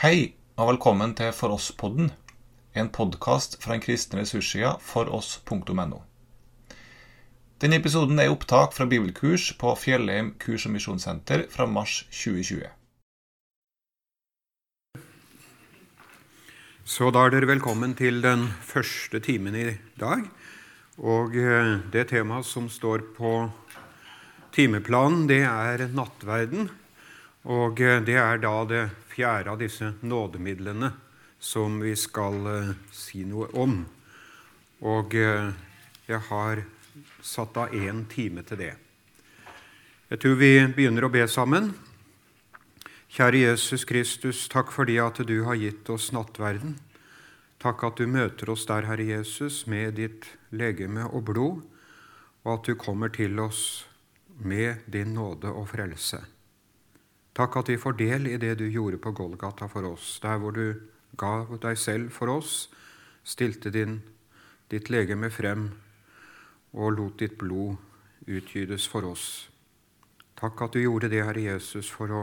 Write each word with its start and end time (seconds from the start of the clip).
Hei, 0.00 0.30
og 0.56 0.70
velkommen 0.70 1.10
til 1.12 1.28
For 1.36 1.52
oss-podden, 1.52 2.06
en 2.72 2.86
podkast 2.88 3.58
fra 3.60 3.74
den 3.74 3.82
kristne 3.84 4.22
ressurssida 4.22 4.70
foross.no. 4.80 5.98
Denne 7.60 7.76
episoden 7.76 8.16
er 8.16 8.32
opptak 8.32 8.72
fra 8.72 8.86
bibelkurs 8.88 9.50
på 9.60 9.74
Fjellheim 9.76 10.30
kurs- 10.40 10.64
og 10.64 10.72
misjonssenter 10.78 11.44
fra 11.52 11.68
mars 11.68 11.98
2020. 12.16 12.64
Så 16.88 17.12
da 17.12 17.28
er 17.28 17.36
dere 17.36 17.52
velkommen 17.52 17.92
til 17.92 18.24
den 18.24 18.48
første 18.64 19.20
timen 19.20 19.52
i 19.52 19.68
dag. 20.00 20.24
Og 20.96 21.36
eh, 21.36 21.76
det 21.92 22.08
temaet 22.16 22.48
som 22.48 22.72
står 22.72 23.10
på 23.20 23.50
timeplanen, 24.56 25.28
det 25.28 25.42
er 25.44 25.90
nattverden. 25.92 26.70
Og 27.48 27.80
eh, 27.80 28.02
det 28.04 28.18
er 28.20 28.42
da 28.42 28.52
det 28.68 28.82
fjerde 29.12 29.54
av 29.54 29.60
disse 29.62 29.94
nådemidlene 30.02 30.92
som 31.40 31.78
vi 31.80 31.94
skal 31.96 32.50
eh, 32.50 32.74
si 32.92 33.24
noe 33.24 33.48
om. 33.56 33.80
Og 34.80 35.12
jeg 35.12 36.20
har 36.30 36.62
satt 37.20 37.58
av 37.60 37.74
én 37.76 38.06
time 38.08 38.40
til 38.48 38.62
det. 38.62 38.70
Jeg 40.08 40.22
tror 40.22 40.38
vi 40.40 40.54
begynner 40.72 41.04
å 41.04 41.12
be 41.12 41.26
sammen. 41.28 41.68
Kjære 43.12 43.42
Jesus 43.42 43.84
Kristus, 43.84 44.46
takk 44.48 44.72
fordi 44.72 44.96
at 45.02 45.20
du 45.26 45.42
har 45.46 45.60
gitt 45.60 45.88
oss 45.92 46.08
nattverden. 46.16 46.78
Takk 47.60 47.84
at 47.84 48.00
du 48.00 48.08
møter 48.08 48.48
oss 48.54 48.64
der, 48.68 48.86
Herre 48.88 49.04
Jesus, 49.04 49.66
med 49.68 49.98
ditt 50.00 50.30
legeme 50.50 51.04
og 51.10 51.26
blod, 51.28 51.64
og 52.46 52.52
at 52.54 52.70
du 52.70 52.78
kommer 52.80 53.12
til 53.12 53.36
oss 53.42 53.84
med 54.40 54.86
din 54.88 55.12
nåde 55.18 55.52
og 55.52 55.68
frelse. 55.74 56.22
Takk 57.36 57.60
at 57.60 57.68
vi 57.70 57.78
får 57.78 57.98
del 57.98 58.26
i 58.26 58.38
det 58.42 58.56
du 58.58 58.66
gjorde 58.66 58.98
på 58.98 59.12
Golgata 59.14 59.68
for 59.70 59.86
oss, 59.86 60.18
der 60.22 60.40
hvor 60.42 60.54
du 60.56 60.80
ga 61.18 61.44
deg 61.62 61.78
selv 61.78 62.10
for 62.14 62.32
oss, 62.32 62.68
stilte 63.22 63.70
din, 63.70 64.00
ditt 64.70 64.90
legeme 64.90 65.30
frem 65.30 65.70
og 66.72 66.96
lot 66.96 67.18
ditt 67.22 67.38
blod 67.38 67.78
utgytes 68.26 68.86
for 68.90 69.06
oss. 69.06 69.26
Takk 70.38 70.62
at 70.66 70.74
du 70.74 70.82
gjorde 70.82 71.10
det, 71.12 71.22
Herre 71.26 71.42
Jesus, 71.42 71.90
for 71.90 72.10
å 72.14 72.22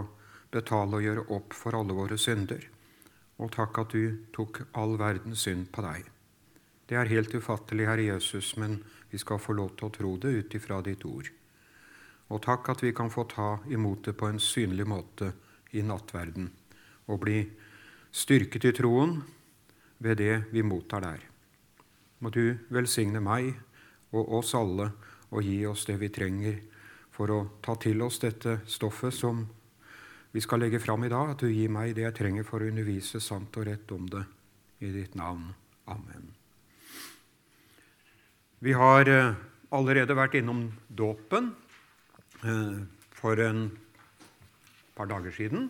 betale 0.51 0.99
og 0.99 1.05
gjøre 1.05 1.25
opp 1.35 1.55
for 1.55 1.77
alle 1.77 1.95
våre 1.95 2.17
synder. 2.19 2.63
Og 3.37 3.51
takk 3.53 3.83
at 3.83 3.93
du 3.93 4.23
tok 4.33 4.63
all 4.73 4.95
verdens 4.97 5.43
synd 5.45 5.67
på 5.71 5.83
deg. 5.85 6.07
Det 6.87 6.95
er 6.95 7.11
helt 7.11 7.35
ufattelig, 7.35 7.85
Herre 7.87 8.07
Jesus, 8.07 8.55
men 8.57 8.79
vi 9.11 9.19
skal 9.21 9.41
få 9.43 9.53
lov 9.53 9.75
til 9.75 9.89
å 9.89 9.93
tro 9.93 10.15
det 10.23 10.31
ut 10.39 10.55
ifra 10.57 10.79
ditt 10.81 11.03
ord. 11.05 11.29
Og 12.33 12.41
takk 12.43 12.69
at 12.73 12.83
vi 12.83 12.93
kan 12.95 13.11
få 13.11 13.23
ta 13.31 13.57
imot 13.71 14.09
det 14.09 14.17
på 14.19 14.27
en 14.27 14.39
synlig 14.39 14.87
måte 14.87 15.31
i 15.75 15.83
nattverden 15.83 16.49
og 17.07 17.21
bli 17.23 17.39
styrket 18.11 18.67
i 18.67 18.73
troen 18.75 19.19
ved 20.03 20.19
det 20.19 20.33
vi 20.51 20.63
mottar 20.63 21.05
der. 21.05 21.21
Må 22.19 22.31
du 22.33 22.57
velsigne 22.73 23.21
meg 23.23 23.53
og 24.11 24.33
oss 24.39 24.55
alle 24.57 24.89
og 25.29 25.43
gi 25.43 25.61
oss 25.69 25.85
det 25.87 25.97
vi 26.01 26.09
trenger 26.13 26.59
for 27.13 27.31
å 27.33 27.39
ta 27.63 27.75
til 27.81 28.01
oss 28.05 28.19
dette 28.21 28.59
stoffet 28.69 29.15
som 29.15 29.45
vi 30.31 30.43
skal 30.43 30.61
legge 30.61 30.79
fram 30.83 31.05
i 31.07 31.09
dag, 31.09 31.31
at 31.31 31.41
du 31.41 31.49
gir 31.49 31.71
meg 31.71 31.95
det 31.97 32.03
jeg 32.03 32.17
trenger 32.19 32.45
for 32.45 32.61
å 32.61 32.67
undervise 32.69 33.21
sant 33.23 33.55
og 33.57 33.65
rett 33.69 33.91
om 33.95 34.03
det. 34.11 34.25
I 34.85 34.91
ditt 34.93 35.15
navn. 35.17 35.47
Amen. 35.89 36.27
Vi 38.61 38.75
har 38.77 39.09
eh, 39.09 39.37
allerede 39.73 40.13
vært 40.13 40.35
innom 40.37 40.67
dåpen 40.85 41.49
for 43.17 43.41
en 43.41 43.71
par 44.97 45.09
dager 45.09 45.33
siden. 45.33 45.69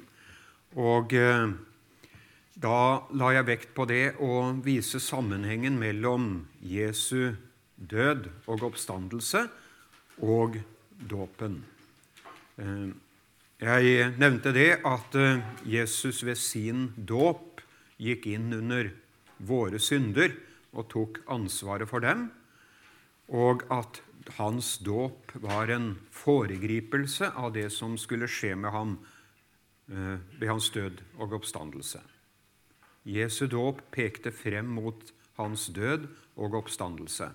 Og 0.75 1.13
eh, 1.15 1.47
da 2.57 2.77
la 3.13 3.31
jeg 3.35 3.47
vekt 3.47 3.73
på 3.77 3.85
det 3.89 4.17
å 4.23 4.51
vise 4.65 4.99
sammenhengen 5.03 5.77
mellom 5.79 6.47
Jesu 6.59 7.35
død 7.77 8.29
og 8.49 8.69
oppstandelse 8.71 9.45
og 10.25 10.57
dåpen. 10.97 11.61
Jeg 13.57 14.09
nevnte 14.17 14.53
det 14.53 14.79
at 14.85 15.15
eh, 15.17 15.43
Jesus 15.65 16.23
ved 16.25 16.37
sin 16.37 16.87
dåp 16.97 17.61
gikk 18.01 18.27
inn 18.29 18.51
under 18.53 18.89
våre 19.37 19.79
synder 19.81 20.33
og 20.77 20.89
tok 20.91 21.21
ansvaret 21.33 21.89
for 21.89 22.01
dem, 22.05 22.27
og 23.33 23.65
at 23.73 24.01
hans 24.35 24.77
dåp 24.83 25.31
var 25.41 25.71
en 25.71 25.95
foregripelse 26.11 27.31
av 27.35 27.53
det 27.55 27.69
som 27.73 27.97
skulle 27.97 28.29
skje 28.29 28.55
med 28.59 28.71
ham 28.73 28.97
eh, 29.89 30.19
ved 30.39 30.49
hans 30.49 30.69
død 30.75 31.01
og 31.17 31.37
oppstandelse. 31.39 32.01
Jesu 33.07 33.47
dåp 33.47 33.81
pekte 33.95 34.33
frem 34.35 34.67
mot 34.77 35.13
hans 35.39 35.67
død 35.71 36.09
og 36.35 36.57
oppstandelse. 36.59 37.29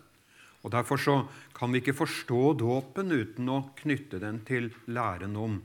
Og 0.63 0.71
Derfor 0.71 0.97
så 0.97 1.15
kan 1.57 1.73
vi 1.73 1.81
ikke 1.83 1.97
forstå 1.97 2.53
dåpen 2.61 3.11
uten 3.11 3.49
å 3.51 3.63
knytte 3.81 4.21
den 4.23 4.43
til 4.47 4.71
læren 4.87 5.35
om 5.37 5.59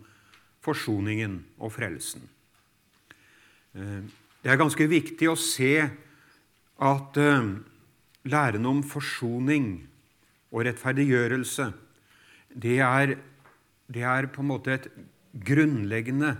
forsoningen 0.65 1.43
og 1.59 1.75
frelsen. 1.75 2.23
Eh, 3.75 4.01
det 4.41 4.53
er 4.53 4.59
ganske 4.59 4.87
viktig 4.89 5.29
å 5.29 5.37
se 5.37 5.73
at 6.77 7.19
eh, 7.21 7.51
læren 8.27 8.65
om 8.69 8.81
forsoning 8.85 9.87
og 10.51 10.65
rettferdiggjørelse 10.67 11.71
det 12.57 12.79
er, 12.81 13.15
det 13.91 14.03
er 14.03 14.29
på 14.31 14.43
en 14.43 14.51
måte 14.51 14.73
et 14.73 14.87
grunnleggende 15.47 16.35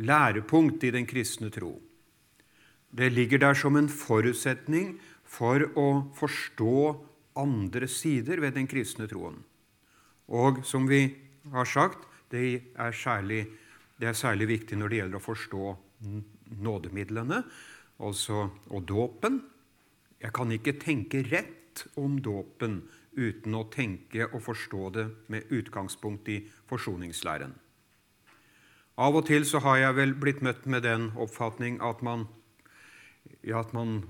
lærepunkt 0.00 0.84
i 0.86 0.92
den 0.94 1.06
kristne 1.06 1.50
tro. 1.52 1.74
Det 2.92 3.10
ligger 3.12 3.38
der 3.38 3.54
som 3.54 3.76
en 3.76 3.88
forutsetning 3.88 4.98
for 5.24 5.64
å 5.76 5.88
forstå 6.16 6.76
andre 7.40 7.88
sider 7.88 8.40
ved 8.40 8.56
den 8.56 8.68
kristne 8.68 9.08
troen. 9.08 9.40
Og 10.28 10.62
som 10.68 10.86
vi 10.88 11.06
har 11.52 11.68
sagt, 11.68 12.06
det 12.32 12.72
er, 12.76 12.92
særlig, 12.96 13.46
det 14.00 14.08
er 14.08 14.16
særlig 14.16 14.48
viktig 14.48 14.78
når 14.78 14.88
det 14.88 15.00
gjelder 15.00 15.20
å 15.20 15.26
forstå 15.26 15.64
nådemidlene 16.62 17.42
altså, 18.00 18.46
og 18.72 18.86
dåpen. 18.88 19.40
Jeg 20.22 20.32
kan 20.36 20.52
ikke 20.54 20.78
tenke 20.80 21.24
rett 21.28 21.84
om 22.00 22.16
dåpen 22.22 22.80
uten 23.16 23.54
å 23.54 23.66
tenke 23.72 24.28
og 24.30 24.42
forstå 24.44 24.90
det 24.96 25.06
med 25.32 25.52
utgangspunkt 25.52 26.28
i 26.32 26.40
forsoningslæren. 26.70 27.54
Av 29.02 29.16
og 29.16 29.26
til 29.28 29.46
så 29.48 29.62
har 29.64 29.78
jeg 29.80 29.96
vel 29.96 30.16
blitt 30.20 30.42
møtt 30.44 30.66
med 30.68 30.84
den 30.84 31.10
oppfatning 31.16 31.80
at 31.84 32.02
man, 32.04 32.26
ja, 33.40 33.60
at 33.60 33.72
man 33.72 34.02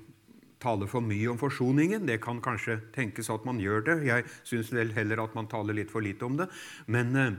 taler 0.62 0.90
for 0.90 1.02
mye 1.02 1.30
om 1.30 1.38
forsoningen. 1.38 2.06
Det 2.06 2.20
kan 2.22 2.42
kanskje 2.42 2.80
tenkes 2.94 3.30
at 3.30 3.46
man 3.46 3.60
gjør 3.62 3.86
det. 3.86 3.96
Jeg 4.06 4.26
syns 4.46 4.72
vel 4.74 4.92
heller 4.94 5.22
at 5.22 5.34
man 5.38 5.50
taler 5.50 5.74
litt 5.74 5.90
for 5.90 6.02
lite 6.02 6.26
om 6.26 6.38
det. 6.38 6.50
Men 6.86 7.16
eh, 7.16 7.32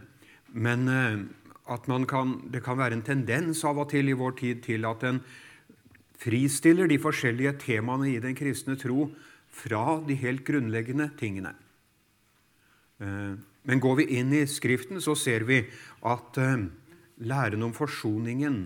men 0.53 0.87
eh, 0.87 1.19
at 1.73 1.87
kan, 2.07 2.35
det 2.53 2.63
kan 2.63 2.77
være 2.77 2.99
en 2.99 3.05
tendens 3.05 3.63
av 3.65 3.79
og 3.81 3.89
til 3.89 4.09
i 4.09 4.17
vår 4.17 4.37
tid 4.37 4.63
til 4.63 4.85
at 4.85 5.03
en 5.07 5.21
fristiller 6.23 6.87
de 6.87 6.99
forskjellige 7.01 7.57
temaene 7.59 8.13
i 8.13 8.19
den 8.21 8.35
kristne 8.35 8.77
tro 8.79 9.09
fra 9.53 9.99
de 10.07 10.17
helt 10.17 10.43
grunnleggende 10.47 11.09
tingene. 11.19 11.53
Eh, 12.99 13.33
men 13.63 13.81
går 13.83 14.01
vi 14.01 14.09
inn 14.17 14.33
i 14.35 14.43
Skriften, 14.49 15.01
så 15.01 15.15
ser 15.15 15.45
vi 15.47 15.61
at 16.09 16.39
eh, 16.41 16.67
læren 17.23 17.65
om 17.65 17.75
forsoningen, 17.75 18.65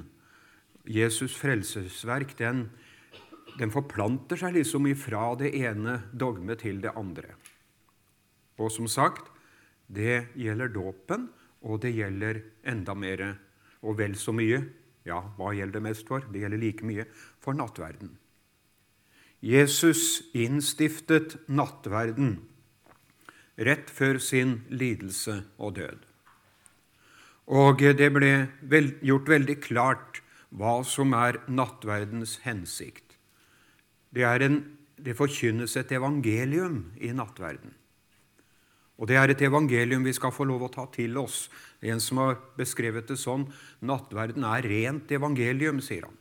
Jesus' 0.88 1.36
frelsesverk, 1.36 2.38
den, 2.40 2.70
den 3.60 3.74
forplanter 3.74 4.40
seg 4.40 4.56
liksom 4.56 4.88
ifra 4.88 5.34
det 5.40 5.52
ene 5.60 6.00
dogmet 6.16 6.64
til 6.64 6.80
det 6.84 6.96
andre. 6.96 7.36
Og 8.58 8.72
som 8.74 8.88
sagt, 8.88 9.28
det 9.88 10.32
gjelder 10.40 10.72
dåpen, 10.72 11.28
og 11.68 11.82
det 11.84 11.92
gjelder 11.98 12.40
enda 12.70 12.96
mer 12.96 13.24
og 13.82 13.98
vel 14.00 14.16
så 14.20 14.32
mye 14.36 14.62
ja, 15.08 15.22
hva 15.38 15.54
gjelder 15.56 15.80
det 15.80 15.86
mest 15.88 16.08
for? 16.10 16.26
Det 16.32 16.42
gjelder 16.42 16.62
like 16.62 16.88
mye 16.88 17.06
for 17.44 17.56
nattverden. 17.58 18.12
Jesus 19.42 20.24
innstiftet 20.34 21.36
nattverden 21.48 22.40
rett 23.58 23.90
før 23.90 24.18
sin 24.22 24.62
lidelse 24.70 25.44
og 25.58 25.76
død. 25.78 26.00
Og 27.48 27.82
det 27.98 28.10
ble 28.14 28.32
gjort 29.06 29.30
veldig 29.30 29.58
klart 29.64 30.22
hva 30.50 30.82
som 30.86 31.14
er 31.14 31.40
nattverdens 31.48 32.40
hensikt. 32.46 33.18
Det, 34.10 34.24
en, 34.24 34.62
det 34.98 35.18
forkynnes 35.18 35.76
et 35.78 35.92
evangelium 35.92 36.94
i 36.98 37.12
nattverden. 37.14 37.74
Og 38.98 39.08
Det 39.08 39.16
er 39.16 39.30
et 39.30 39.42
evangelium 39.46 40.04
vi 40.04 40.16
skal 40.18 40.34
få 40.34 40.48
lov 40.50 40.64
å 40.66 40.74
ta 40.74 40.88
til 40.90 41.18
oss. 41.22 41.52
En 41.86 42.00
som 42.02 42.18
har 42.18 42.40
beskrevet 42.58 43.06
det 43.08 43.20
sånn 43.22 43.46
Nattverden 43.86 44.42
er 44.42 44.66
rent 44.66 45.12
evangelium, 45.14 45.78
sier 45.86 46.08
han. 46.10 46.18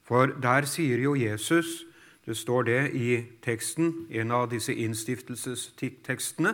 For 0.00 0.32
der 0.40 0.64
sier 0.64 0.96
jo 1.04 1.12
Jesus 1.12 1.84
Det 2.28 2.36
står 2.36 2.66
det 2.68 2.80
i 2.92 3.22
teksten, 3.40 4.04
en 4.12 4.34
av 4.36 4.50
disse 4.52 4.74
innstiftelsestekstene, 4.76 6.52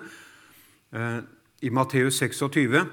eh, 0.94 1.17
i 1.67 1.71
Matteus 1.75 2.21
26. 2.23 2.85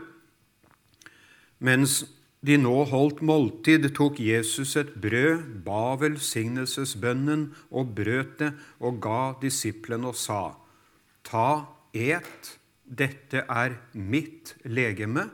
Mens 1.59 1.99
de 2.41 2.57
nå 2.57 2.73
holdt 2.89 3.21
måltid, 3.21 3.85
tok 3.93 4.17
Jesus 4.17 4.73
et 4.81 4.95
brød, 4.97 5.61
ba 5.61 5.93
velsignelsesbønnen 6.01 7.51
og 7.69 7.93
brøt 7.93 8.39
det 8.39 8.49
og 8.79 8.97
ga 9.03 9.35
disiplene 9.43 10.09
og 10.09 10.17
sa:" 10.17 10.55
Ta, 11.23 11.67
et, 11.93 12.57
dette 12.89 13.45
er 13.45 13.77
mitt 13.93 14.55
legeme. 14.65 15.29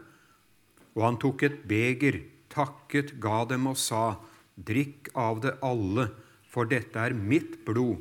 Og 0.96 1.04
han 1.06 1.18
tok 1.18 1.44
et 1.44 1.64
beger, 1.64 2.26
takket, 2.50 3.22
ga 3.22 3.46
dem 3.46 3.68
og 3.68 3.78
sa:" 3.78 4.18
Drikk 4.58 5.14
av 5.16 5.40
det 5.40 5.56
alle, 5.64 6.10
for 6.58 6.66
dette 6.66 6.98
er 6.98 7.14
mitt 7.14 7.60
blod, 7.68 8.00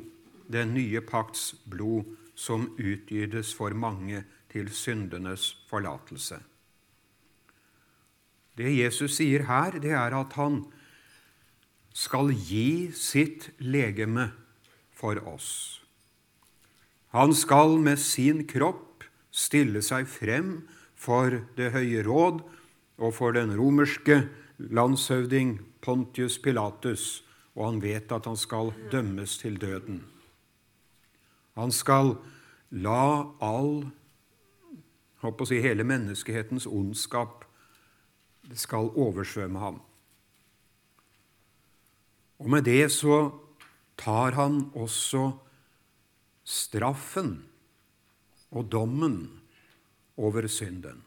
den 0.49 0.71
nye 0.73 0.97
pakts 1.05 1.51
blod, 1.69 2.07
som 2.33 2.63
utgytes 2.81 3.51
for 3.53 3.73
mange 3.77 4.23
til 4.49 4.71
syndenes 4.73 5.51
forlatelse. 5.69 6.39
Det 8.57 8.71
Jesus 8.73 9.19
sier 9.19 9.45
her, 9.45 9.77
det 9.77 9.93
er 9.93 10.15
at 10.17 10.33
han 10.39 10.63
skal 11.93 12.33
gi 12.33 12.89
sitt 12.97 13.51
legeme 13.61 14.31
for 14.89 15.21
oss. 15.29 15.51
Han 17.13 17.37
skal 17.37 17.77
med 17.77 18.01
sin 18.01 18.41
kropp 18.49 19.05
stille 19.29 19.85
seg 19.85 20.09
frem 20.09 20.63
for 20.97 21.43
Det 21.53 21.69
høye 21.77 22.01
råd 22.01 22.41
og 22.97 23.13
for 23.13 23.37
den 23.37 23.53
romerske 23.53 24.23
landshøvding 24.57 25.59
Pontius 25.81 26.41
Pilatus, 26.41 27.21
og 27.57 27.63
han 27.65 27.81
vet 27.81 28.11
at 28.13 28.29
han 28.29 28.37
skal 28.37 28.69
dømmes 28.93 29.39
til 29.41 29.57
døden. 29.57 30.03
Han 31.57 31.73
skal 31.73 32.13
la 32.69 33.33
all 33.41 33.87
håper 35.23 35.45
å 35.45 35.49
si, 35.49 35.59
hele 35.63 35.85
menneskehetens 35.87 36.67
ondskap 36.69 37.45
skal 38.55 38.91
oversvømme 38.93 39.61
ham. 39.61 39.81
Og 42.37 42.51
med 42.53 42.67
det 42.69 42.91
så 42.93 43.31
tar 43.97 44.37
han 44.37 44.67
også 44.77 45.31
straffen 46.47 47.39
og 48.53 48.69
dommen 48.71 49.17
over 50.21 50.47
synden. 50.47 51.01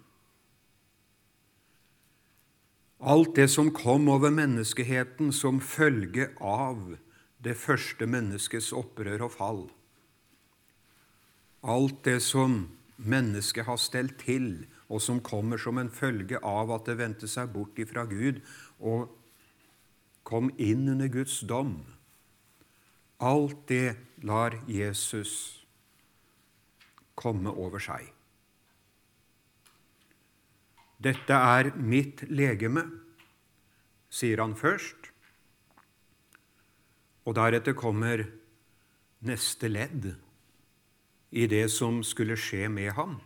Alt 3.00 3.34
det 3.34 3.48
som 3.48 3.70
kom 3.72 4.10
over 4.12 4.28
menneskeheten 4.28 5.32
som 5.32 5.60
følge 5.64 6.26
av 6.36 6.98
det 7.40 7.54
første 7.56 8.04
menneskets 8.04 8.74
opprør 8.76 9.24
og 9.24 9.32
fall. 9.32 9.62
Alt 11.64 12.04
det 12.04 12.18
som 12.20 12.66
mennesket 13.00 13.64
har 13.64 13.80
stelt 13.80 14.18
til 14.20 14.66
og 14.90 15.00
som 15.00 15.22
kommer 15.24 15.56
som 15.56 15.80
en 15.80 15.88
følge 15.88 16.42
av 16.44 16.74
at 16.76 16.90
det 16.90 16.98
vendte 17.00 17.30
seg 17.30 17.48
bort 17.54 17.80
ifra 17.80 18.04
Gud 18.10 18.42
og 18.76 19.08
kom 20.28 20.52
inn 20.60 20.84
under 20.92 21.08
Guds 21.08 21.40
dom. 21.40 21.78
Alt 23.16 23.64
det 23.72 23.96
lar 24.28 24.60
Jesus 24.68 25.64
komme 27.16 27.48
over 27.48 27.80
seg. 27.80 28.10
Dette 31.00 31.32
er 31.32 31.70
mitt 31.80 32.26
legeme, 32.28 32.84
sier 34.12 34.42
han 34.42 34.52
først, 34.58 35.08
og 37.24 37.36
deretter 37.38 37.76
kommer 37.78 38.26
neste 39.24 39.70
ledd 39.70 40.10
i 41.30 41.46
det 41.48 41.66
som 41.72 42.02
skulle 42.04 42.36
skje 42.40 42.68
med 42.72 42.92
ham. 42.98 43.16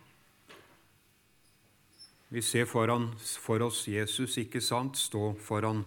Vi 2.31 2.43
ser 2.43 2.67
foran, 2.71 3.13
for 3.19 3.63
oss 3.67 3.85
Jesus 3.91 4.39
ikke 4.39 4.63
sant, 4.63 4.99
stå 4.99 5.33
foran 5.43 5.85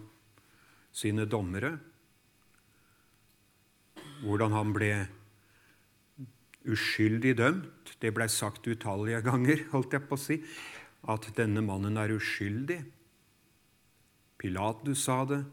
sine 0.95 1.27
dommere. 1.27 1.77
Hvordan 4.23 4.55
han 4.55 4.73
ble 4.75 4.91
uskyldig 6.67 7.35
dømt. 7.39 7.95
Det 8.01 8.13
blei 8.15 8.27
sagt 8.31 8.67
utallige 8.67 9.21
ganger, 9.25 9.63
holdt 9.73 9.95
jeg 9.95 10.07
på 10.07 10.17
å 10.17 10.21
si, 10.21 10.39
at 11.07 11.29
denne 11.37 11.63
mannen 11.63 11.97
er 11.97 12.13
uskyldig. 12.15 12.81
Pilatus 14.37 15.05
sa 15.07 15.21
det. 15.25 15.43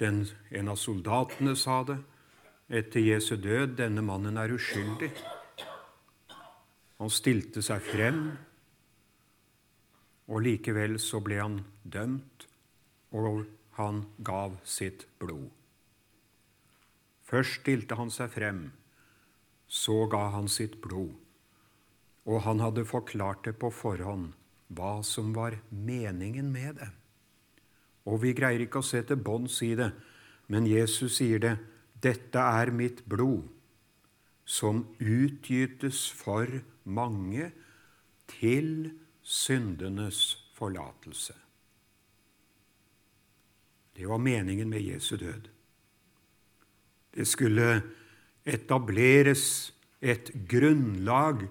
Den, 0.00 0.24
en 0.50 0.68
av 0.68 0.80
soldatene 0.80 1.54
sa 1.56 1.82
det. 1.88 2.00
Etter 2.68 3.00
Jesu 3.00 3.36
død 3.36 3.78
denne 3.78 4.02
mannen 4.04 4.36
er 4.40 4.52
uskyldig. 4.52 5.12
Han 6.98 7.12
stilte 7.12 7.62
seg 7.64 7.82
frem 7.84 8.26
og 10.30 10.44
likevel 10.44 10.96
så 11.02 11.20
ble 11.24 11.40
han 11.40 11.58
dømt, 11.82 12.46
og 13.12 13.44
han 13.78 14.04
gav 14.24 14.56
sitt 14.64 15.06
blod. 15.20 15.50
Først 17.24 17.60
stilte 17.60 17.98
han 17.98 18.12
seg 18.12 18.32
frem, 18.32 18.64
så 19.68 20.04
ga 20.12 20.28
han 20.36 20.48
sitt 20.48 20.80
blod, 20.84 21.12
og 22.24 22.42
han 22.46 22.62
hadde 22.62 22.86
forklart 22.88 23.44
det 23.44 23.56
på 23.60 23.70
forhånd 23.72 24.32
hva 24.74 24.98
som 25.04 25.34
var 25.36 25.58
meningen 25.70 26.50
med 26.52 26.80
det. 26.80 26.90
Og 28.08 28.20
vi 28.24 28.34
greier 28.36 28.64
ikke 28.64 28.80
å 28.80 28.86
se 28.86 29.02
til 29.06 29.20
bunns 29.20 29.60
i 29.64 29.74
det, 29.78 29.92
men 30.48 30.68
Jesus 30.68 31.18
sier 31.20 31.40
det, 31.40 31.56
'Dette 32.00 32.38
er 32.38 32.70
mitt 32.70 33.04
blod, 33.08 33.48
som 34.44 34.84
utgytes 35.00 36.10
for 36.12 36.46
mange 36.84 37.52
til 38.28 38.92
syndenes 39.22 40.36
forlatelse. 40.52 41.32
Det 43.96 44.06
var 44.08 44.18
meningen 44.18 44.68
med 44.68 44.82
Jesu 44.82 45.16
død. 45.16 45.48
Det 47.14 47.26
skulle 47.26 47.82
etableres 48.44 49.72
et 50.02 50.30
grunnlag 50.48 51.46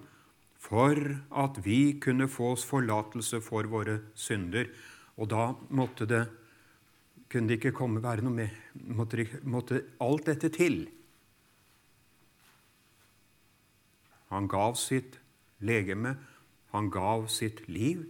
for 0.74 0.98
at 1.30 1.60
vi 1.62 2.00
kunne 2.02 2.26
få 2.26 2.50
oss 2.56 2.64
forlatelse 2.66 3.38
for 3.44 3.68
våre 3.70 4.00
synder. 4.18 4.66
Og 5.14 5.30
da 5.30 5.52
måtte 5.70 6.08
det 6.10 6.24
kunne 7.30 7.50
det 7.50 7.60
ikke 7.60 7.74
komme 7.74 8.02
være 8.02 8.22
noe 8.26 8.34
med 8.34 8.82
måtte, 8.94 9.26
måtte 9.42 9.84
alt 10.02 10.26
dette 10.26 10.50
til. 10.54 10.84
Han 14.34 14.50
gav 14.50 14.74
sitt 14.78 15.20
legeme 15.62 16.16
han 16.74 16.90
gav 16.90 17.28
sitt 17.30 17.68
liv, 17.70 18.00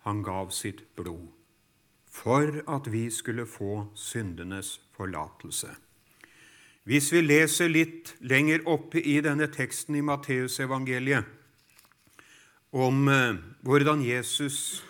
han 0.00 0.22
gav 0.24 0.48
sitt 0.56 0.78
blod, 0.96 1.26
for 2.08 2.62
at 2.64 2.88
vi 2.88 3.10
skulle 3.12 3.44
få 3.44 3.90
syndenes 3.92 4.78
forlatelse. 4.96 5.74
Hvis 6.88 7.10
vi 7.12 7.20
leser 7.20 7.68
litt 7.68 8.14
lenger 8.24 8.64
oppe 8.64 9.02
i 9.04 9.18
denne 9.20 9.50
teksten 9.52 9.98
i 10.00 10.04
Matteusevangeliet 10.08 11.37
om 12.70 13.08
eh, 13.08 13.36
hvordan 13.64 14.02
Jesus 14.04 14.82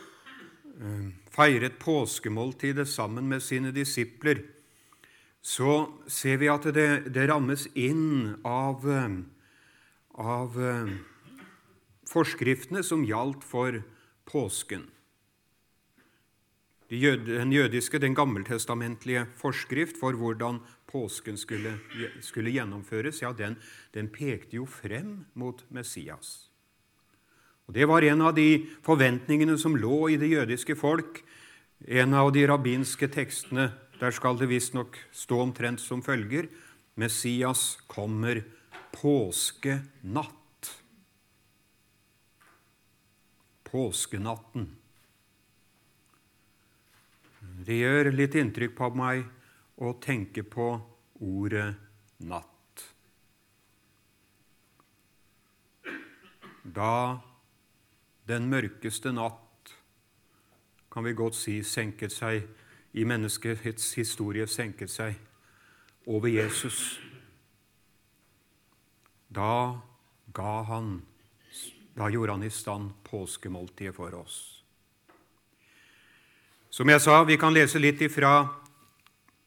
eh, 0.80 1.10
feiret 1.34 1.78
påskemåltidet 1.78 2.88
sammen 2.88 3.28
med 3.30 3.42
sine 3.42 3.72
disipler, 3.74 4.42
så 5.42 5.86
ser 6.10 6.40
vi 6.42 6.50
at 6.50 6.66
det, 6.74 7.08
det 7.14 7.28
rammes 7.30 7.68
inn 7.78 8.34
av, 8.46 8.82
eh, 8.90 9.18
av 10.18 10.58
forskriftene 12.08 12.82
som 12.82 13.06
gjaldt 13.06 13.46
for 13.46 13.82
påsken. 14.28 14.88
Den 16.88 17.52
jødiske, 17.52 18.00
den 18.00 18.14
gammeltestamentlige 18.16 19.26
forskrift 19.36 19.98
for 20.00 20.16
hvordan 20.16 20.62
påsken 20.88 21.36
skulle, 21.36 21.74
skulle 22.24 22.50
gjennomføres, 22.50 23.20
ja, 23.20 23.32
den, 23.36 23.58
den, 23.92 24.08
pekte 24.08 24.56
jo 24.56 24.64
frem 24.64 25.26
mot 25.36 25.66
Messias. 25.68 26.47
Og 27.68 27.74
Det 27.74 27.84
var 27.88 28.02
en 28.02 28.20
av 28.20 28.34
de 28.34 28.66
forventningene 28.82 29.58
som 29.60 29.76
lå 29.76 30.08
i 30.08 30.16
det 30.16 30.30
jødiske 30.32 30.76
folk. 30.76 31.20
En 31.86 32.14
av 32.14 32.32
de 32.32 32.46
rabbinske 32.48 33.08
tekstene, 33.12 33.72
der 34.00 34.10
skal 34.10 34.38
det 34.38 34.48
visstnok 34.48 34.96
stå 35.12 35.42
omtrent 35.44 35.80
som 35.80 36.02
følger 36.02 36.48
Messias 36.98 37.78
kommer 37.86 38.42
påskenatt. 38.92 40.34
påskenatten. 43.68 44.68
Det 47.66 47.80
gjør 47.82 48.12
litt 48.14 48.36
inntrykk 48.38 48.76
på 48.78 48.90
meg 48.96 49.24
å 49.84 49.92
tenke 50.02 50.44
på 50.46 50.70
ordet 51.24 51.68
natt. 52.24 52.84
Da 56.62 56.92
den 58.28 58.48
mørkeste 58.50 59.12
natt, 59.12 59.72
kan 60.92 61.04
vi 61.04 61.16
godt 61.16 61.36
si, 61.36 61.62
senket 61.64 62.12
seg 62.12 62.44
i 62.92 63.04
menneskets 63.04 63.92
historie 63.98 64.46
senket 64.48 64.90
seg 64.90 65.16
over 66.08 66.28
Jesus. 66.32 66.98
Da 69.28 69.78
ga 70.34 70.54
han 70.68 70.98
da 71.98 72.06
gjorde 72.10 72.36
han 72.36 72.46
i 72.46 72.50
stand 72.50 72.92
påskemåltidet 73.08 73.96
for 73.96 74.14
oss. 74.14 74.62
Som 76.70 76.92
jeg 76.92 77.02
sa, 77.02 77.24
vi 77.26 77.34
kan 77.40 77.50
lese 77.50 77.80
litt 77.82 77.98
ifra, 78.06 78.46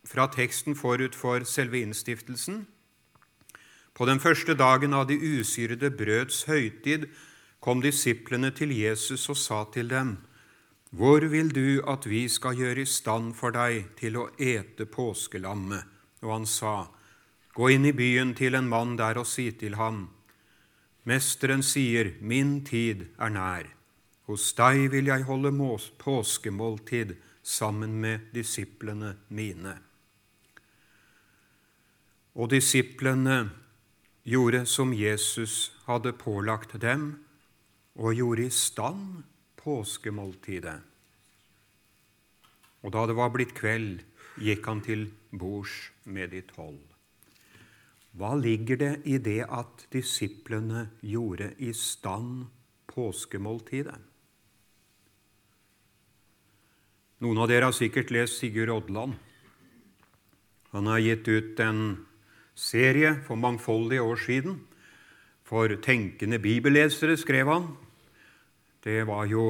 fra 0.03 0.25
teksten 0.27 0.75
forut 0.75 1.15
for 1.15 1.45
selve 1.47 1.79
innstiftelsen. 1.79 2.65
På 3.95 4.07
den 4.09 4.19
første 4.19 4.55
dagen 4.59 4.91
av 4.97 5.07
de 5.07 5.15
usyrede 5.15 5.93
brøds 5.95 6.43
høytid 6.49 7.07
kom 7.61 7.81
disiplene 7.81 8.51
til 8.51 8.73
Jesus 8.75 9.29
og 9.29 9.37
sa 9.37 9.63
til 9.73 9.89
dem:" 9.89 10.17
Hvor 10.91 11.23
vil 11.31 11.53
du 11.55 11.79
at 11.87 12.03
vi 12.03 12.27
skal 12.27 12.57
gjøre 12.59 12.81
i 12.81 12.85
stand 12.85 13.33
for 13.33 13.55
deg 13.55 13.93
til 13.95 14.17
å 14.19 14.29
ete 14.35 14.83
påskelammet? 14.85 15.85
Og 16.21 16.33
han 16.33 16.45
sa, 16.45 16.89
Gå 17.55 17.69
inn 17.71 17.85
i 17.85 17.93
byen 17.95 18.33
til 18.35 18.55
en 18.55 18.67
mann 18.67 18.97
der 18.99 19.17
og 19.19 19.27
si 19.27 19.51
til 19.51 19.75
ham, 19.75 20.09
Mesteren 21.03 21.63
sier, 21.63 22.13
Min 22.19 22.65
tid 22.65 23.07
er 23.17 23.29
nær. 23.29 23.69
Hos 24.27 24.51
deg 24.53 24.91
vil 24.91 25.07
jeg 25.07 25.23
holde 25.23 25.51
påskemåltid 25.97 27.15
sammen 27.43 27.97
med 28.01 28.29
disiplene 28.35 29.15
mine. 29.29 29.79
Og 32.35 32.51
disiplene 32.51 33.49
gjorde 34.23 34.65
som 34.65 34.93
Jesus 34.93 35.73
hadde 35.87 36.13
pålagt 36.13 36.77
dem, 36.81 37.23
og 38.01 38.15
gjorde 38.17 38.47
i 38.47 38.53
stand 38.53 39.21
påskemåltidet. 39.61 40.79
Og 42.81 42.93
da 42.95 43.05
det 43.05 43.17
var 43.17 43.29
blitt 43.33 43.53
kveld, 43.53 44.01
gikk 44.41 44.65
han 44.65 44.81
til 44.81 45.05
bords 45.29 45.91
med 46.09 46.33
de 46.33 46.41
tolv. 46.49 46.81
Hva 48.17 48.33
ligger 48.35 48.79
det 48.79 48.93
i 49.07 49.19
det 49.23 49.43
at 49.45 49.85
disiplene 49.93 50.89
gjorde 51.05 51.53
i 51.63 51.71
stand 51.77 52.47
påskemåltidet? 52.91 53.99
Noen 57.21 57.37
av 57.37 57.51
dere 57.51 57.69
har 57.69 57.77
sikkert 57.77 58.09
lest 58.11 58.41
Sigurd 58.41 58.73
Odland. 58.73 59.13
Han 60.73 60.89
har 60.89 61.03
gitt 61.05 61.27
ut 61.29 61.59
en 61.61 61.83
serie 62.57 63.13
for 63.27 63.37
mangfoldige 63.37 64.01
år 64.01 64.19
siden. 64.25 64.57
For 65.45 65.69
tenkende 65.83 66.39
bibellesere, 66.41 67.13
skrev 67.19 67.51
han. 67.51 67.69
Det 68.81 69.03
var 69.05 69.27
jo 69.29 69.45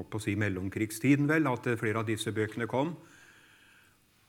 opp 0.00 0.16
å 0.16 0.20
si 0.22 0.34
mellomkrigstiden 0.38 1.28
vel, 1.30 1.46
at 1.46 1.68
flere 1.78 2.02
av 2.02 2.08
disse 2.08 2.32
bøkene 2.34 2.66
kom. 2.70 2.94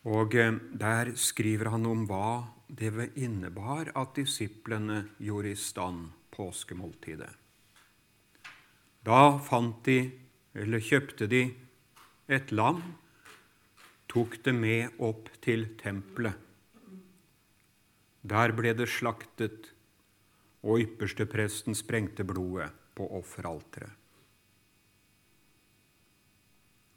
Og 0.09 0.35
eh, 0.35 0.51
Der 0.73 1.13
skriver 1.15 1.71
han 1.73 1.87
om 1.87 2.05
hva 2.09 2.43
det 2.67 3.13
innebar 3.15 3.91
at 3.95 4.15
disiplene 4.17 5.03
gjorde 5.21 5.53
i 5.53 5.59
stand 5.59 6.11
påskemåltidet. 6.33 7.29
Da 9.03 9.37
fant 9.43 9.83
de, 9.85 9.99
eller 10.55 10.83
kjøpte 10.83 11.27
de, 11.27 11.43
et 12.27 12.51
lam, 12.51 12.81
tok 14.07 14.39
det 14.45 14.53
med 14.55 15.01
opp 15.03 15.27
til 15.43 15.67
tempelet. 15.81 16.37
Der 18.23 18.53
ble 18.55 18.71
det 18.77 18.87
slaktet, 18.87 19.73
og 20.63 20.79
ypperstepresten 20.79 21.75
sprengte 21.75 22.23
blodet 22.23 22.69
på 22.95 23.09
offeralteret. 23.17 24.02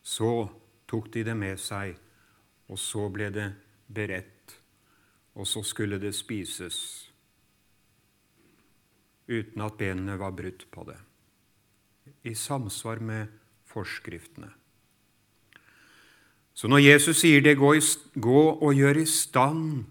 Så 0.06 0.46
tok 0.86 1.10
de 1.14 1.24
det 1.26 1.34
med 1.34 1.58
seg, 1.58 1.96
og 2.70 2.78
så 2.78 3.08
ble 3.10 3.26
det 3.34 3.48
beredt, 3.90 4.54
og 5.34 5.48
så 5.50 5.64
skulle 5.66 5.98
det 6.02 6.14
spises 6.14 6.78
uten 9.26 9.64
at 9.66 9.74
benene 9.74 10.14
var 10.20 10.36
brutt 10.38 10.62
på 10.70 10.86
det, 10.86 10.98
i 12.22 12.34
samsvar 12.38 13.02
med 13.02 13.34
forskriftene. 13.66 14.52
Så 16.56 16.70
når 16.70 16.84
Jesus 16.84 17.18
sier 17.20 17.42
det, 17.42 17.58
gå, 17.58 18.38
og 18.38 18.78
gjør 18.78 19.02
i 19.02 19.08
stand 19.10 19.84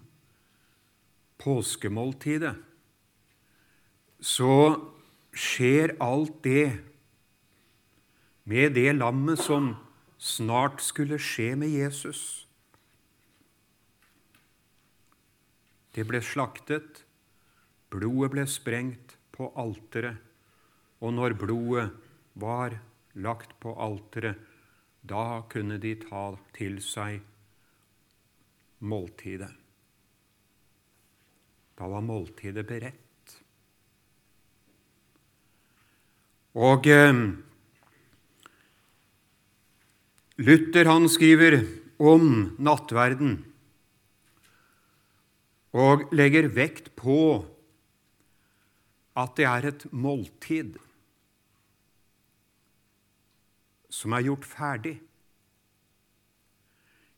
påskemåltidet, 1.38 2.56
så 4.18 4.54
skjer 5.36 5.98
alt 6.02 6.40
det 6.42 6.70
med 8.48 8.72
det 8.74 8.96
lammet 8.96 9.38
som 9.38 9.74
snart 10.26 10.82
skulle 10.82 11.18
skje 11.22 11.54
med 11.58 11.70
Jesus. 11.70 12.46
Det 15.94 16.04
ble 16.08 16.20
slaktet, 16.20 17.04
blodet 17.94 18.32
ble 18.34 18.44
sprengt 18.50 19.16
på 19.32 19.48
alteret, 19.56 20.18
og 21.00 21.14
når 21.16 21.36
blodet 21.40 21.86
var 22.34 22.76
lagt 23.14 23.54
på 23.62 23.72
alteret, 23.80 24.36
da 25.06 25.46
kunne 25.48 25.78
de 25.80 25.94
ta 26.02 26.26
til 26.56 26.80
seg 26.82 27.22
måltidet. 28.82 29.52
Da 31.76 31.88
var 31.92 32.04
måltidet 32.04 32.66
beredt. 32.66 33.36
Og 36.56 36.88
eh, 36.88 37.14
Luther 40.36 40.84
han 40.84 41.06
skriver 41.08 41.62
om 41.96 42.50
nattverden 42.60 43.38
og 45.72 46.02
legger 46.12 46.50
vekt 46.52 46.90
på 46.98 47.40
at 49.16 49.32
det 49.40 49.46
er 49.48 49.68
et 49.70 49.86
måltid 49.96 50.76
som 53.88 54.12
er 54.12 54.26
gjort 54.28 54.44
ferdig. 54.44 54.94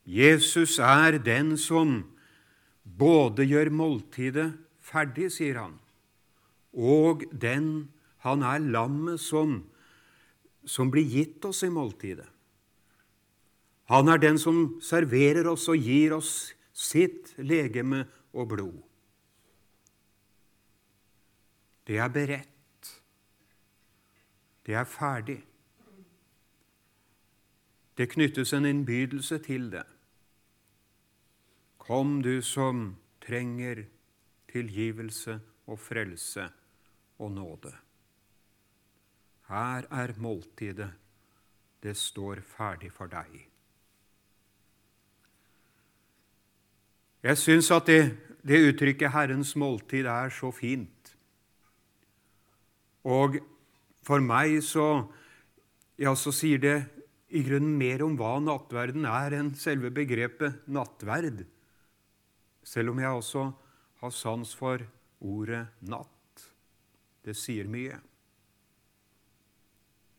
Jesus 0.07 0.79
er 0.79 1.19
den 1.19 1.57
som 1.59 1.99
både 2.87 3.43
gjør 3.51 3.75
måltidet 3.75 4.53
ferdig, 4.79 5.27
sier 5.35 5.59
han, 5.59 5.75
og 6.71 7.27
den 7.35 7.89
han 8.23 8.47
er 8.47 8.63
lammet 8.63 9.19
som, 9.19 9.59
som 10.63 10.87
blir 10.87 11.03
gitt 11.03 11.43
oss 11.51 11.65
i 11.67 11.71
måltidet. 11.71 12.31
Han 13.89 14.07
er 14.07 14.21
den 14.21 14.37
som 14.37 14.77
serverer 14.85 15.47
oss 15.49 15.65
og 15.71 15.81
gir 15.81 16.13
oss 16.13 16.53
sitt 16.73 17.33
legeme 17.41 18.03
og 18.37 18.51
blod. 18.53 18.77
Det 21.89 21.97
er 21.97 22.11
beredt. 22.13 22.91
Det 24.65 24.77
er 24.77 24.85
ferdig. 24.85 25.39
Det 27.97 28.11
knyttes 28.13 28.53
en 28.53 28.69
innbydelse 28.69 29.41
til 29.41 29.71
det. 29.73 29.87
Kom, 31.81 32.21
du 32.21 32.41
som 32.45 32.93
trenger 33.25 33.87
tilgivelse 34.53 35.39
og 35.65 35.79
frelse 35.81 36.45
og 37.17 37.31
nåde. 37.31 37.73
Her 39.49 39.89
er 39.89 40.13
måltidet. 40.21 40.91
Det 41.81 41.97
står 41.97 42.45
ferdig 42.45 42.93
for 42.93 43.09
deg. 43.09 43.48
Jeg 47.19 47.35
syns 47.35 47.67
at 47.75 47.89
det, 47.89 48.15
det 48.47 48.61
uttrykket 48.69 49.11
'Herrens 49.11 49.55
måltid' 49.59 50.07
er 50.07 50.29
så 50.31 50.51
fint. 50.55 51.15
Og 53.03 53.39
for 54.03 54.23
meg 54.23 54.61
så, 54.63 55.03
ja, 55.99 56.15
så 56.15 56.31
sier 56.31 56.59
det 56.63 56.77
i 57.29 57.43
grunnen 57.43 57.75
mer 57.77 58.03
om 58.05 58.15
hva 58.17 58.37
nattverden 58.41 59.05
er, 59.05 59.35
enn 59.37 59.51
selve 59.53 59.91
begrepet 59.93 60.63
nattverd, 60.67 61.43
selv 62.63 62.93
om 62.93 63.03
jeg 63.03 63.19
også 63.19 63.45
har 63.99 64.15
sans 64.15 64.55
for 64.55 64.81
ordet 65.19 65.67
natt. 65.81 66.47
Det 67.25 67.35
sier 67.35 67.67
mye. 67.67 67.99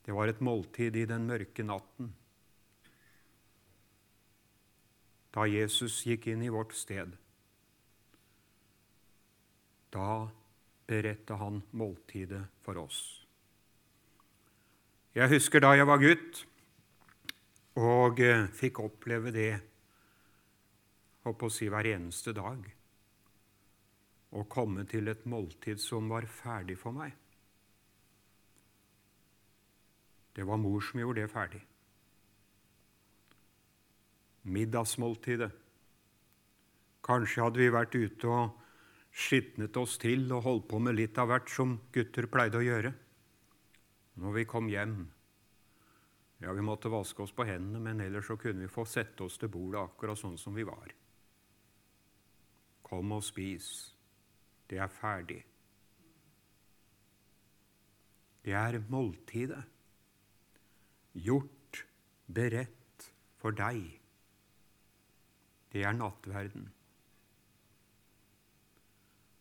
Det 0.04 0.12
var 0.14 0.28
et 0.28 0.40
måltid 0.44 0.96
i 1.00 1.08
den 1.08 1.26
mørke 1.28 1.64
natten. 1.64 2.12
Da 5.34 5.46
Jesus 5.46 6.00
gikk 6.06 6.26
inn 6.32 6.42
i 6.42 6.50
vårt 6.50 6.74
sted, 6.74 7.12
da 9.94 10.28
beredte 10.90 11.38
han 11.38 11.62
måltidet 11.70 12.44
for 12.64 12.78
oss. 12.82 13.00
Jeg 15.14 15.30
husker 15.30 15.62
da 15.62 15.74
jeg 15.78 15.86
var 15.86 16.02
gutt, 16.02 16.44
og 17.78 18.20
eh, 18.22 18.46
fikk 18.54 18.82
oppleve 18.82 19.32
det 19.34 19.52
holdt 21.24 21.46
å 21.46 21.50
si 21.52 21.68
hver 21.70 21.86
eneste 21.92 22.34
dag. 22.36 22.62
Å 24.30 24.44
komme 24.50 24.86
til 24.90 25.10
et 25.10 25.26
måltid 25.26 25.82
som 25.82 26.10
var 26.10 26.26
ferdig 26.30 26.78
for 26.78 26.94
meg. 26.94 27.14
Det 30.34 30.46
var 30.46 30.60
mor 30.62 30.82
som 30.86 31.02
gjorde 31.02 31.24
det 31.24 31.32
ferdig. 31.32 31.62
Middagsmåltidet. 34.42 35.52
Kanskje 37.04 37.44
hadde 37.44 37.60
vi 37.60 37.70
vært 37.72 37.96
ute 37.96 38.28
og 38.30 38.58
skitnet 39.10 39.76
oss 39.76 39.96
til 40.00 40.28
og 40.32 40.44
holdt 40.46 40.68
på 40.70 40.80
med 40.82 40.96
litt 40.96 41.18
av 41.18 41.30
hvert 41.30 41.50
som 41.50 41.78
gutter 41.92 42.28
pleide 42.30 42.60
å 42.60 42.64
gjøre. 42.64 42.92
Når 44.20 44.36
vi 44.36 44.44
kom 44.48 44.68
hjem, 44.70 45.00
Ja, 46.40 46.54
vi 46.56 46.62
måtte 46.64 46.88
vaske 46.88 47.20
oss 47.20 47.34
på 47.36 47.44
hendene, 47.44 47.82
men 47.84 48.00
ellers 48.00 48.30
så 48.30 48.38
kunne 48.40 48.64
vi 48.64 48.72
få 48.72 48.86
sette 48.88 49.26
oss 49.26 49.34
til 49.36 49.50
bordet 49.52 49.82
akkurat 49.82 50.16
sånn 50.16 50.38
som 50.40 50.54
vi 50.56 50.64
var. 50.64 50.94
Kom 52.80 53.12
og 53.12 53.20
spis. 53.20 53.66
Det 54.64 54.80
er 54.80 54.88
ferdig. 54.88 55.42
Det 58.40 58.56
er 58.56 58.80
måltidet. 58.88 59.60
Gjort, 61.12 61.84
beredt 62.24 63.10
for 63.36 63.52
deg. 63.52 63.99
Det 65.70 65.84
er 65.86 65.94
nattverden. 65.94 66.68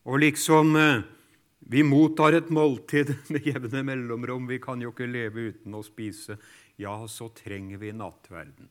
Og 0.10 0.22
liksom 0.22 0.76
eh, 0.80 1.06
vi 1.70 1.84
mottar 1.86 2.38
et 2.38 2.50
måltid 2.54 3.12
med 3.34 3.46
jevne 3.46 3.84
mellomrom, 3.86 4.48
vi 4.50 4.60
kan 4.62 4.82
jo 4.82 4.94
ikke 4.94 5.10
leve 5.10 5.50
uten 5.52 5.76
å 5.78 5.84
spise, 5.86 6.40
ja, 6.80 6.96
så 7.12 7.30
trenger 7.36 7.82
vi 7.82 7.94
nattverden. 7.94 8.70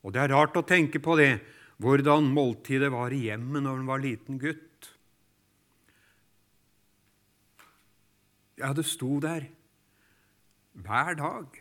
Og 0.00 0.12
det 0.16 0.22
er 0.22 0.32
rart 0.32 0.56
å 0.56 0.66
tenke 0.66 1.00
på 1.02 1.16
det, 1.20 1.32
hvordan 1.80 2.28
måltidet 2.32 2.90
var 2.92 3.12
i 3.12 3.26
hjemmet 3.28 3.64
når 3.64 3.80
en 3.80 3.88
var 3.88 4.02
liten 4.02 4.40
gutt. 4.40 4.90
Ja, 8.60 8.74
det 8.76 8.84
sto 8.88 9.16
der 9.24 9.46
hver 10.76 11.16
dag. 11.16 11.60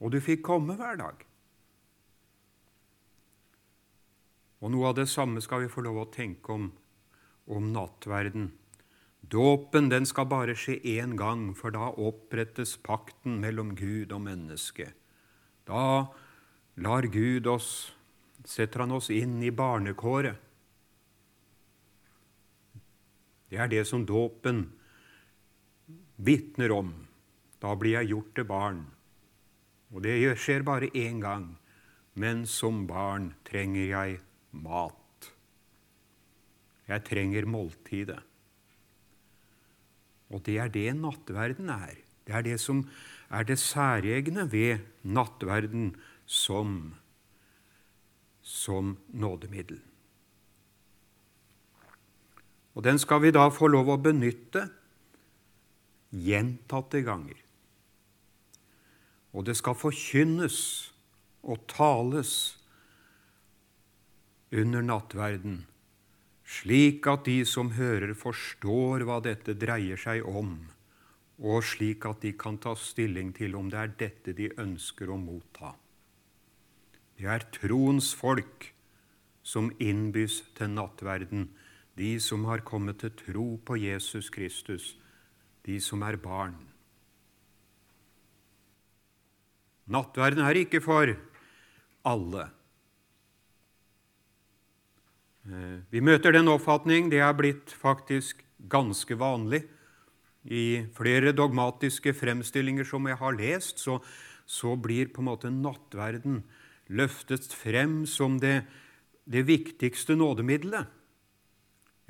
Og 0.00 0.14
du 0.14 0.20
fikk 0.24 0.42
komme 0.48 0.76
hver 0.78 0.96
dag. 1.00 1.26
Og 4.60 4.72
noe 4.72 4.90
av 4.90 4.96
det 4.98 5.08
samme 5.08 5.40
skal 5.44 5.64
vi 5.64 5.72
få 5.72 5.84
lov 5.84 6.02
å 6.02 6.10
tenke 6.12 6.52
om, 6.52 6.68
om 7.48 7.70
nattverden. 7.72 8.50
Dåpen 9.20 9.88
den 9.92 10.08
skal 10.08 10.28
bare 10.28 10.56
skje 10.56 10.78
én 10.96 11.14
gang, 11.16 11.50
for 11.56 11.72
da 11.72 11.90
opprettes 11.92 12.76
pakten 12.84 13.38
mellom 13.40 13.74
Gud 13.76 14.12
og 14.16 14.24
menneske. 14.24 14.90
Da 15.68 16.08
lar 16.80 17.08
Gud 17.12 17.48
oss, 17.48 17.92
setter 18.44 18.84
han 18.84 18.96
oss 18.96 19.10
inn 19.12 19.38
i 19.44 19.52
barnekåret. 19.52 20.48
Det 23.50 23.58
er 23.58 23.68
det 23.70 23.82
som 23.88 24.04
dåpen 24.06 24.68
vitner 26.22 26.72
om. 26.72 26.92
Da 27.60 27.74
blir 27.76 27.98
jeg 27.98 28.12
gjort 28.12 28.34
til 28.36 28.46
barn. 28.46 28.84
Og 29.90 30.04
det 30.04 30.16
skjer 30.38 30.64
bare 30.66 30.90
én 30.94 31.20
gang. 31.22 31.52
Men 32.14 32.44
som 32.46 32.84
barn 32.88 33.32
trenger 33.46 33.86
jeg 33.86 34.18
mat. 34.50 35.30
Jeg 36.90 37.06
trenger 37.06 37.46
måltidet. 37.46 38.18
Og 40.30 40.42
det 40.46 40.58
er 40.62 40.70
det 40.70 40.88
nattverden 40.98 41.70
er. 41.74 41.98
Det 42.26 42.34
er 42.34 42.46
det 42.46 42.58
som 42.62 42.84
er 43.30 43.46
det 43.46 43.58
særegne 43.58 44.46
ved 44.50 44.82
nattverden 45.02 45.94
som, 46.26 46.94
som 48.42 48.96
nådemiddel. 49.10 49.80
Og 52.74 52.84
den 52.86 52.98
skal 53.02 53.22
vi 53.24 53.32
da 53.34 53.48
få 53.50 53.70
lov 53.70 53.90
å 53.90 53.98
benytte 54.02 54.68
gjentatte 56.10 57.02
ganger. 57.06 57.38
Og 59.30 59.46
det 59.46 59.56
skal 59.58 59.78
forkynnes 59.78 60.58
og 61.46 61.62
tales 61.70 62.32
under 64.50 64.82
nattverden, 64.82 65.62
slik 66.42 67.06
at 67.06 67.24
de 67.28 67.44
som 67.46 67.70
hører, 67.76 68.16
forstår 68.18 69.06
hva 69.06 69.20
dette 69.22 69.54
dreier 69.54 70.00
seg 70.00 70.26
om, 70.26 70.56
og 71.38 71.62
slik 71.64 72.04
at 72.10 72.24
de 72.24 72.34
kan 72.36 72.58
ta 72.60 72.74
stilling 72.76 73.30
til 73.36 73.54
om 73.56 73.70
det 73.70 73.78
er 73.78 73.94
dette 74.02 74.34
de 74.36 74.50
ønsker 74.58 75.08
å 75.08 75.20
motta. 75.20 75.76
Det 77.16 77.28
er 77.30 77.46
troens 77.54 78.10
folk 78.16 78.72
som 79.46 79.70
innbys 79.78 80.40
til 80.58 80.74
nattverden, 80.74 81.48
de 81.96 82.14
som 82.22 82.46
har 82.48 82.64
kommet 82.66 83.00
til 83.02 83.14
tro 83.18 83.46
på 83.64 83.76
Jesus 83.80 84.30
Kristus, 84.32 84.94
de 85.66 85.78
som 85.80 86.02
er 86.02 86.16
barn. 86.20 86.69
Nattverden 89.90 90.44
er 90.46 90.60
ikke 90.60 90.80
for 90.84 91.10
alle. 92.06 92.46
Eh, 95.50 95.78
vi 95.90 96.02
møter 96.04 96.34
den 96.36 96.50
oppfatning, 96.52 97.10
det 97.10 97.22
er 97.24 97.34
blitt 97.36 97.74
faktisk 97.74 98.44
ganske 98.70 99.16
vanlig. 99.18 99.64
I 100.46 100.86
flere 100.96 101.34
dogmatiske 101.36 102.14
fremstillinger 102.16 102.86
som 102.88 103.08
jeg 103.10 103.18
har 103.20 103.36
lest, 103.36 103.82
så, 103.82 103.98
så 104.46 104.76
blir 104.76 105.10
på 105.12 105.20
en 105.24 105.28
måte 105.28 105.50
nattverden 105.52 106.40
løftet 106.90 107.50
frem 107.54 108.04
som 108.08 108.38
det, 108.40 108.62
det 109.28 109.44
viktigste 109.48 110.16
nådemiddelet. 110.16 110.86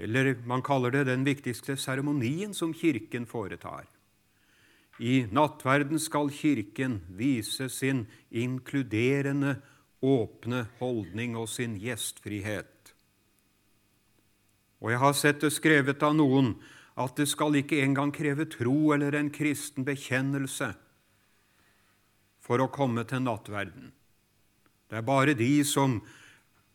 Eller 0.01 0.37
man 0.49 0.63
kaller 0.65 0.95
det 0.95 1.09
den 1.11 1.27
viktigste 1.27 1.77
seremonien 1.77 2.55
som 2.57 2.73
Kirken 2.73 3.27
foretar. 3.29 3.89
I 5.01 5.25
nattverden 5.33 6.01
skal 6.01 6.29
Kirken 6.29 7.01
vise 7.17 7.71
sin 7.73 8.05
inkluderende, 8.29 9.57
åpne 10.01 10.67
holdning 10.79 11.37
og 11.37 11.49
sin 11.49 11.79
gjestfrihet. 11.81 12.93
Og 14.81 14.93
jeg 14.93 15.01
har 15.01 15.17
sett 15.17 15.41
det 15.41 15.53
skrevet 15.53 16.05
av 16.05 16.15
noen 16.17 16.55
at 17.01 17.17
det 17.17 17.29
skal 17.33 17.57
ikke 17.57 17.81
engang 17.85 18.13
kreve 18.13 18.45
tro 18.49 18.93
eller 18.93 19.17
en 19.17 19.31
kristen 19.33 19.87
bekjennelse 19.89 20.73
for 22.45 22.61
å 22.61 22.69
komme 22.73 23.05
til 23.09 23.25
nattverden. 23.25 23.93
Det 24.89 24.99
er 24.99 25.07
bare 25.07 25.37
de 25.39 25.53
som 25.65 26.01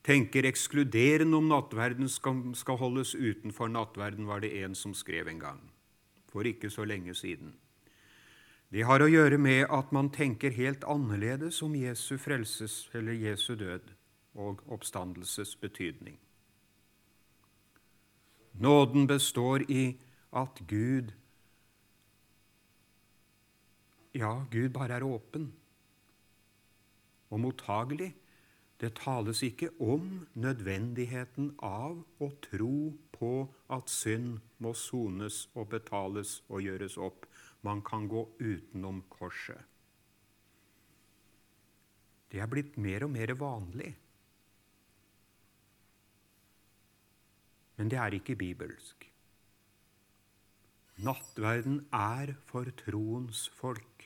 tenker 0.06 0.46
ekskluderende 0.50 1.38
om 1.38 1.50
nattverden 1.50 2.10
skal, 2.10 2.42
skal 2.58 2.78
holdes 2.82 3.14
utenfor 3.18 3.70
nattverden, 3.74 4.26
var 4.30 4.42
det 4.42 4.54
en 4.64 4.78
som 4.78 4.94
skrev 4.98 5.30
en 5.30 5.42
gang, 5.42 5.62
for 6.30 6.46
ikke 6.46 6.70
så 6.74 6.86
lenge 6.86 7.14
siden. 7.18 7.54
Det 8.76 8.84
har 8.84 9.00
å 9.00 9.08
gjøre 9.08 9.38
med 9.40 9.70
at 9.72 9.94
man 9.96 10.10
tenker 10.12 10.52
helt 10.52 10.82
annerledes 10.92 11.62
om 11.64 11.78
Jesu 11.80 12.18
frelses 12.20 12.90
eller 12.92 13.16
Jesu 13.16 13.54
død 13.56 13.94
og 14.36 14.66
oppstandelses 14.68 15.54
betydning. 15.62 16.18
Nåden 18.60 19.08
består 19.08 19.64
i 19.72 19.96
at 20.36 20.60
Gud 20.68 21.14
Ja, 24.16 24.44
Gud 24.52 24.70
bare 24.76 25.00
er 25.00 25.08
åpen 25.08 25.54
og 27.32 27.40
mottagelig. 27.40 28.12
Det 28.80 28.94
tales 29.00 29.44
ikke 29.44 29.70
om 29.80 30.28
nødvendigheten 30.36 31.54
av 31.64 32.04
å 32.20 32.30
tro 32.44 32.92
på 33.16 33.32
at 33.72 33.92
synd 33.92 34.40
må 34.60 34.76
sones 34.76 35.46
og 35.56 35.70
betales 35.72 36.42
og 36.50 36.64
gjøres 36.68 37.00
opp. 37.00 37.24
Man 37.66 37.82
kan 37.82 38.08
gå 38.08 38.22
utenom 38.40 39.02
korset. 39.10 39.62
Det 42.30 42.42
er 42.44 42.50
blitt 42.52 42.78
mer 42.78 43.06
og 43.08 43.14
mer 43.16 43.34
vanlig. 43.40 43.92
Men 47.76 47.92
det 47.92 48.00
er 48.00 48.16
ikke 48.18 48.38
bibelsk. 48.40 49.08
Nattverden 51.06 51.82
er 51.92 52.36
for 52.48 52.70
troens 52.86 53.50
folk. 53.58 54.06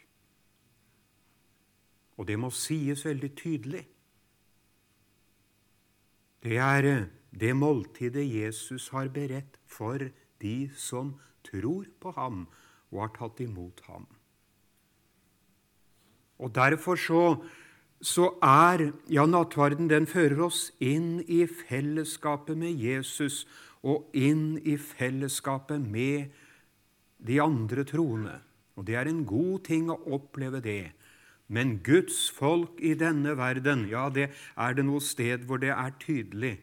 Og 2.17 2.27
det 2.27 2.39
må 2.39 2.49
sies 2.51 3.05
veldig 3.05 3.29
tydelig. 3.37 3.83
Det 6.43 6.57
er 6.63 6.87
eh, 6.87 7.07
det 7.35 7.51
måltidet 7.55 8.25
Jesus 8.25 8.89
har 8.95 9.11
beredt 9.13 9.59
for 9.67 10.09
de 10.41 10.55
som 10.75 11.13
tror 11.45 11.85
på 12.01 12.11
ham 12.17 12.47
og 12.91 13.03
har 13.05 13.15
tatt 13.15 13.41
imot 13.45 13.81
ham. 13.87 14.07
Og 16.39 16.55
Derfor 16.55 16.95
så 16.95 17.23
så 17.99 18.29
er 18.43 18.91
ja, 19.11 19.25
nattverden 19.27 19.89
den 19.91 20.05
fører 20.07 20.45
oss 20.45 20.69
inn 20.79 21.19
i 21.27 21.43
fellesskapet 21.47 22.55
med 22.57 22.79
Jesus 22.79 23.43
og 23.83 24.07
inn 24.15 24.59
i 24.63 24.77
fellesskapet 24.79 25.83
med 25.83 26.31
de 27.19 27.41
andre 27.43 27.83
troende. 27.83 28.37
Og 28.79 28.87
det 28.87 28.95
er 28.95 29.11
en 29.11 29.25
god 29.27 29.65
ting 29.67 29.91
å 29.91 29.99
oppleve 30.15 30.63
det. 30.63 30.93
Men 31.51 31.79
Guds 31.83 32.29
folk 32.31 32.79
i 32.79 32.93
denne 32.95 33.35
verden, 33.35 33.87
ja, 33.91 34.07
det 34.09 34.29
er 34.55 34.77
det 34.77 34.85
noe 34.87 35.03
sted 35.03 35.43
hvor 35.49 35.59
det 35.59 35.73
er 35.75 35.95
tydelig. 35.99 36.55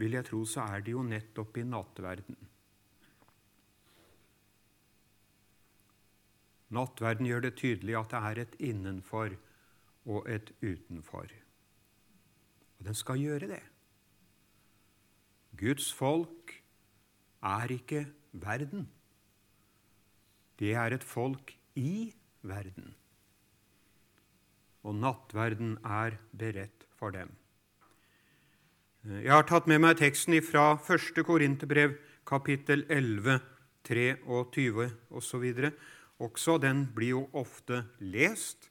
Vil 0.00 0.18
jeg 0.18 0.26
tro, 0.26 0.42
så 0.44 0.66
er 0.66 0.82
det 0.82 0.96
jo 0.96 1.06
nettopp 1.06 1.60
i 1.60 1.66
nattverden. 1.68 2.36
Nattverden 6.74 7.28
gjør 7.28 7.44
det 7.46 7.56
tydelig 7.60 7.94
at 7.98 8.10
det 8.10 8.20
er 8.30 8.42
et 8.42 8.54
innenfor 8.58 9.36
og 10.06 10.28
et 10.30 10.50
utenfor. 10.62 11.30
Og 12.78 12.86
den 12.88 12.94
skal 12.94 13.20
gjøre 13.22 13.50
det. 13.54 13.62
Guds 15.56 15.92
folk 15.94 16.52
er 17.42 17.72
ikke 17.72 18.06
verden. 18.32 18.88
det 20.58 20.72
er 20.72 20.94
et 20.96 21.04
folk 21.04 21.52
i 21.76 22.14
verden. 22.42 22.94
Og 24.82 24.94
nattverden 24.94 25.76
er 25.84 26.16
beredt 26.32 26.86
for 26.96 27.10
dem. 27.10 27.28
Jeg 29.04 29.32
har 29.32 29.44
tatt 29.46 29.68
med 29.70 29.82
meg 29.84 29.98
teksten 30.00 30.34
fra 30.42 30.78
1. 30.80 31.20
Korinterbrev, 31.26 31.98
kapittel 32.26 32.86
11, 32.88 33.38
23 33.86 34.88
osv. 35.10 35.44
Også 36.22 36.56
den 36.62 36.86
blir 36.96 37.12
jo 37.16 37.22
ofte 37.36 37.84
lest 38.00 38.70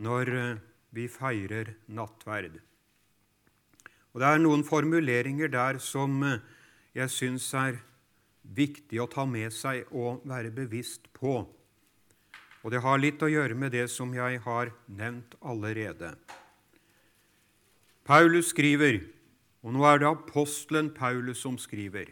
når 0.00 0.32
eh, 0.32 0.60
vi 0.96 1.06
feirer 1.12 1.74
nattverd. 1.92 2.56
Og 4.10 4.20
Det 4.20 4.26
er 4.26 4.42
noen 4.42 4.64
formuleringer 4.66 5.52
der 5.52 5.78
som 5.82 6.22
eh, 6.24 6.40
jeg 6.96 7.12
syns 7.12 7.52
er 7.54 7.78
viktig 8.42 8.98
å 9.02 9.08
ta 9.10 9.26
med 9.28 9.52
seg 9.54 9.86
og 9.92 10.24
være 10.26 10.50
bevisst 10.54 11.06
på. 11.14 11.44
Og 12.60 12.72
det 12.72 12.82
har 12.84 13.00
litt 13.00 13.22
å 13.22 13.30
gjøre 13.30 13.56
med 13.56 13.72
det 13.76 13.86
som 13.92 14.12
jeg 14.14 14.40
har 14.44 14.72
nevnt 14.88 15.36
allerede. 15.40 16.14
Paulus 18.04 18.50
skriver, 18.50 18.98
og 19.62 19.76
nå 19.76 19.84
er 19.86 20.00
det 20.00 20.08
apostelen 20.08 20.90
Paulus 20.96 21.44
som 21.44 21.56
skriver 21.60 22.10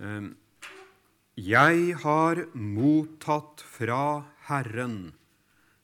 ehm, 0.00 0.32
Jeg 1.32 1.94
har 2.02 2.42
mottatt 2.52 3.62
fra 3.64 4.28
Herren 4.50 5.14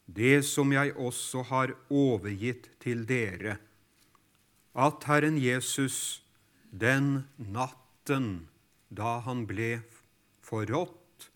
det 0.05 0.45
som 0.45 0.69
jeg 0.77 0.93
også 0.93 1.43
har 1.49 1.73
overgitt 1.89 2.69
til 2.85 3.07
dere, 3.09 3.57
at 4.77 5.05
Herren 5.09 5.39
Jesus 5.41 6.21
den 6.69 7.25
natten 7.41 8.49
da 8.93 9.19
han 9.25 9.47
ble 9.49 9.81
forrådt, 10.45 11.31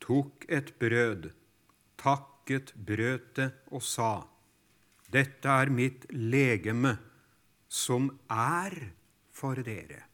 tok 0.00 0.48
et 0.48 0.72
brød, 0.80 1.28
takket 2.00 2.72
brødet 2.72 3.52
og 3.68 3.82
sa:" 3.84 4.24
Dette 5.12 5.48
er 5.48 5.68
mitt 5.68 6.06
legeme, 6.12 6.96
som 7.68 8.08
er 8.30 8.72
for 9.28 9.60
dere. 9.60 10.09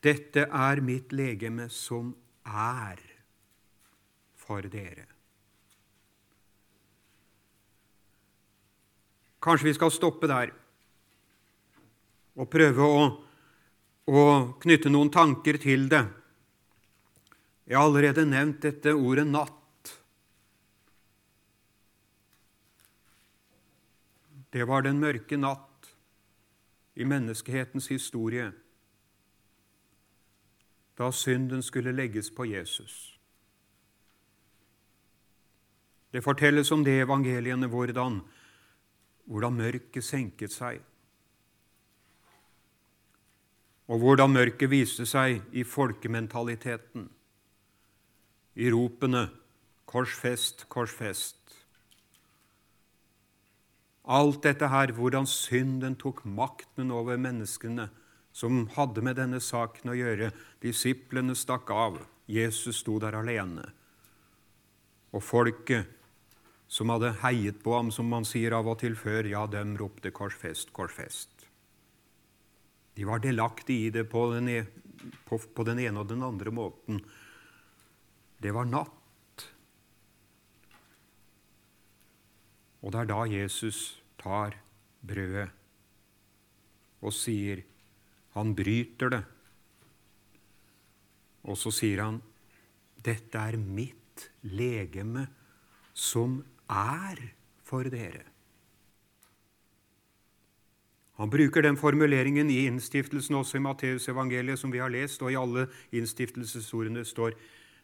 Dette 0.00 0.46
er 0.48 0.80
mitt 0.80 1.12
legeme, 1.12 1.68
som 1.68 2.14
er 2.46 3.00
for 4.40 4.64
dere. 4.72 5.04
Kanskje 9.40 9.70
vi 9.70 9.76
skal 9.76 9.92
stoppe 9.92 10.28
der 10.28 10.52
og 12.40 12.48
prøve 12.52 12.86
å, 12.86 13.04
å 14.08 14.22
knytte 14.60 14.92
noen 14.92 15.12
tanker 15.12 15.58
til 15.60 15.88
det. 15.92 16.02
Jeg 17.68 17.76
har 17.76 17.86
allerede 17.86 18.24
nevnt 18.26 18.62
dette 18.64 18.92
ordet 18.96 19.26
'natt'. 19.26 19.56
Det 24.50 24.66
var 24.66 24.82
den 24.82 24.98
mørke 24.98 25.36
natt 25.36 25.92
i 26.96 27.04
menneskehetens 27.04 27.86
historie, 27.88 28.50
da 31.00 31.08
synden 31.12 31.62
skulle 31.64 31.96
legges 31.96 32.28
på 32.30 32.44
Jesus. 32.44 33.16
Det 36.12 36.20
fortelles 36.24 36.72
om 36.72 36.84
det 36.84 36.98
evangeliene 37.00 37.70
hvordan, 37.70 38.20
hvordan 39.24 39.56
mørket 39.56 40.04
senket 40.04 40.52
seg 40.52 40.82
og 43.90 43.98
hvordan 43.98 44.30
mørket 44.30 44.70
viste 44.70 45.02
seg 45.08 45.40
i 45.50 45.64
folkementaliteten, 45.66 47.08
i 48.54 48.70
ropene 48.70 49.28
'Korsfest, 49.90 50.68
korsfest'. 50.70 51.56
Alt 54.06 54.42
dette 54.44 54.68
her, 54.68 54.92
hvordan 54.92 55.26
synden 55.26 55.96
tok 55.96 56.22
makten 56.24 56.90
over 56.90 57.16
menneskene 57.16 57.88
som 58.32 58.66
hadde 58.76 59.02
med 59.02 59.18
denne 59.18 59.40
saken 59.42 59.92
å 59.92 59.96
gjøre. 59.98 60.30
Disiplene 60.62 61.34
stakk 61.38 61.70
av. 61.74 62.00
Jesus 62.30 62.82
sto 62.82 62.98
der 63.02 63.16
alene. 63.18 63.66
Og 65.10 65.24
folket 65.24 65.90
som 66.70 66.92
hadde 66.92 67.16
heiet 67.24 67.58
på 67.64 67.74
ham, 67.74 67.90
som 67.90 68.06
man 68.06 68.26
sier 68.28 68.54
av 68.54 68.68
og 68.70 68.78
til 68.82 68.94
før, 68.94 69.26
ja, 69.26 69.46
dem 69.50 69.74
ropte 69.76 70.12
'Korsfest, 70.14 70.70
korsfest'. 70.72 71.46
De 72.94 73.04
var 73.04 73.18
delaktige 73.18 73.86
i 73.86 73.90
det 73.90 74.04
på 74.10 74.32
den, 74.34 74.48
e, 74.48 74.66
på, 75.26 75.38
på 75.38 75.64
den 75.64 75.78
ene 75.78 76.00
og 76.00 76.08
den 76.08 76.22
andre 76.22 76.50
måten. 76.50 77.00
Det 78.38 78.54
var 78.54 78.64
natt. 78.64 79.46
Og 82.80 82.92
det 82.92 83.00
er 83.00 83.10
da 83.10 83.24
Jesus 83.28 84.00
tar 84.20 84.56
brødet 85.02 85.50
og 87.00 87.12
sier 87.12 87.64
Han 88.36 88.54
bryter 88.54 89.10
det. 89.10 89.22
Og 91.42 91.56
så 91.56 91.72
sier 91.72 92.02
han, 92.04 92.20
'Dette 93.00 93.38
er 93.38 93.56
mitt 93.56 94.30
legeme, 94.42 95.26
som 95.94 96.44
er 96.68 97.32
for 97.64 97.82
dere'. 97.82 98.28
Han 101.20 101.30
bruker 101.30 101.62
den 101.62 101.76
formuleringen 101.76 102.50
i 102.50 102.66
innstiftelsen 102.66 103.34
også 103.34 103.58
i 103.58 103.60
Matteusevangeliet, 103.60 104.58
som 104.58 104.72
vi 104.72 104.78
har 104.78 104.88
lest, 104.88 105.22
og 105.22 105.32
i 105.32 105.36
alle 105.36 105.66
innstiftelsesordene 105.92 107.04
står 107.04 107.34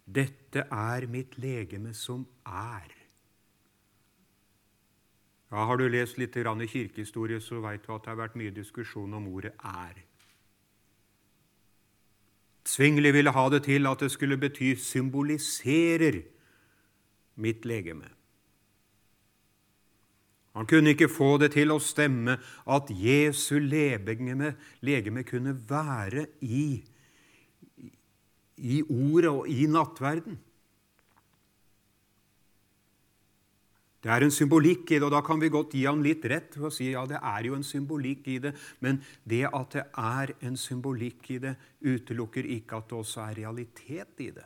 'Dette 0.06 0.64
er 0.70 1.06
mitt 1.06 1.38
legeme 1.38 1.94
som 1.94 2.26
er'. 2.46 2.96
Ja, 5.50 5.64
Har 5.64 5.76
du 5.76 5.88
lest 5.88 6.18
litt 6.18 6.36
i 6.36 6.66
kirkehistorie, 6.66 7.40
så 7.40 7.60
veit 7.60 7.86
du 7.86 7.94
at 7.94 8.02
det 8.02 8.08
har 8.08 8.16
vært 8.16 8.36
mye 8.36 8.50
diskusjon 8.50 9.14
om 9.14 9.28
ordet 9.28 9.52
'er'. 9.64 10.15
Zwingli 12.66 13.12
ville 13.14 13.30
ha 13.30 13.48
det 13.50 13.62
til 13.68 13.86
at 13.86 14.00
det 14.02 14.10
skulle 14.10 14.36
bety 14.36 14.74
'symboliserer 14.74 16.22
mitt 17.36 17.66
legeme'. 17.66 18.10
Han 20.56 20.66
kunne 20.66 20.90
ikke 20.90 21.08
få 21.08 21.36
det 21.38 21.50
til 21.52 21.70
å 21.70 21.78
stemme 21.78 22.38
at 22.66 22.88
Jesu 22.90 23.58
legeme, 23.58 24.54
legeme 24.80 25.22
kunne 25.22 25.52
være 25.68 26.26
i, 26.40 26.82
i 28.56 28.82
ordet 28.82 29.30
og 29.30 29.48
i 29.48 29.66
nattverden. 29.66 30.38
Det 34.06 34.12
er 34.14 34.22
en 34.22 34.30
symbolikk 34.30 34.92
i 34.92 35.00
det, 35.00 35.02
og 35.02 35.10
da 35.16 35.18
kan 35.26 35.40
vi 35.42 35.48
godt 35.50 35.72
gi 35.74 35.80
han 35.82 35.98
litt 36.04 36.22
rett 36.30 36.54
og 36.60 36.70
si 36.70 36.92
ja, 36.92 37.00
det 37.10 37.18
er 37.18 37.48
jo 37.48 37.56
en 37.56 37.64
symbolikk 37.66 38.28
i 38.30 38.36
det, 38.44 38.52
men 38.78 39.00
det 39.26 39.48
at 39.48 39.72
det 39.74 39.82
er 39.98 40.30
en 40.46 40.58
symbolikk 40.62 41.26
i 41.34 41.38
det, 41.42 41.56
utelukker 41.82 42.46
ikke 42.54 42.78
at 42.78 42.86
det 42.92 43.00
også 43.00 43.24
er 43.24 43.40
realitet 43.40 44.22
i 44.22 44.28
det. 44.36 44.44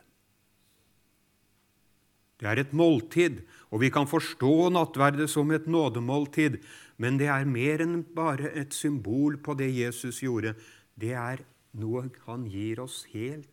Det 2.41 2.49
er 2.49 2.63
et 2.63 2.73
måltid, 2.73 3.43
og 3.69 3.83
vi 3.83 3.91
kan 3.93 4.09
forstå 4.09 4.71
nattverdet 4.73 5.29
som 5.29 5.53
et 5.53 5.69
nådemåltid, 5.69 6.57
men 6.97 7.21
det 7.21 7.29
er 7.29 7.45
mer 7.45 7.85
enn 7.85 7.99
bare 8.17 8.55
et 8.57 8.73
symbol 8.73 9.37
på 9.45 9.59
det 9.61 9.69
Jesus 9.77 10.23
gjorde. 10.25 10.55
Det 10.97 11.13
er 11.13 11.45
noe 11.77 12.07
han 12.25 12.49
gir 12.49 12.81
oss 12.81 13.03
helt 13.13 13.53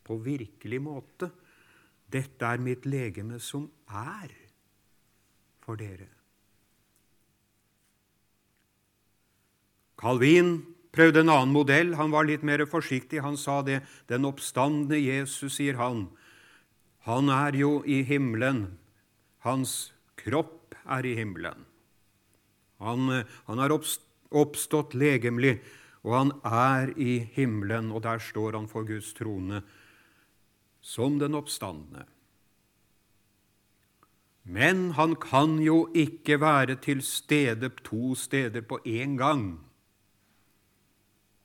på 0.00 0.16
virkelig 0.24 0.80
måte. 0.80 1.28
Dette 2.08 2.48
er 2.48 2.64
mitt 2.64 2.88
legeme 2.88 3.36
som 3.36 3.68
er 3.92 4.32
for 5.62 5.78
dere. 5.80 6.08
Calvin 10.02 10.56
prøvde 10.92 11.22
en 11.22 11.30
annen 11.32 11.54
modell. 11.54 11.94
Han 11.98 12.12
var 12.14 12.26
litt 12.26 12.42
mer 12.46 12.64
forsiktig. 12.66 13.22
Han 13.22 13.38
sa 13.38 13.60
det. 13.62 13.80
Den 14.10 14.26
oppstandende 14.28 14.98
Jesus, 14.98 15.56
sier 15.60 15.78
han, 15.78 16.08
han 17.06 17.30
er 17.30 17.56
jo 17.58 17.80
i 17.86 18.02
himmelen. 18.06 18.66
Hans 19.46 19.92
kropp 20.18 20.74
er 20.82 21.06
i 21.06 21.14
himmelen. 21.18 21.64
Han, 22.82 23.22
han 23.46 23.62
har 23.62 23.74
oppstått 23.74 24.94
legemlig, 24.98 25.60
og 26.02 26.14
han 26.18 26.32
er 26.46 26.92
i 26.98 27.20
himmelen, 27.34 27.92
og 27.94 28.02
der 28.06 28.22
står 28.22 28.58
han 28.58 28.66
for 28.70 28.86
Guds 28.86 29.12
trone 29.14 29.62
som 30.82 31.18
den 31.22 31.38
oppstandende. 31.38 32.08
Men 34.42 34.90
han 34.98 35.14
kan 35.22 35.58
jo 35.62 35.86
ikke 35.94 36.40
være 36.40 36.76
til 36.82 37.02
stede 37.02 37.70
to 37.84 38.14
steder 38.18 38.64
på 38.66 38.80
én 38.86 39.16
gang, 39.16 39.60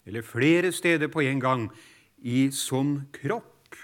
eller 0.05 0.21
flere 0.21 0.71
steder 0.71 1.07
på 1.07 1.21
én 1.21 1.39
gang, 1.39 1.69
i 2.17 2.49
som 2.51 3.01
kropp. 3.13 3.75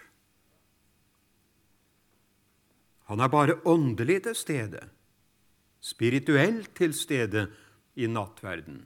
Han 3.11 3.19
er 3.19 3.29
bare 3.29 3.59
åndelig 3.65 4.23
til 4.23 4.35
stede, 4.35 4.79
spirituelt 5.79 6.71
til 6.75 6.93
stede 6.93 7.51
i 7.95 8.07
nattverden. 8.07 8.85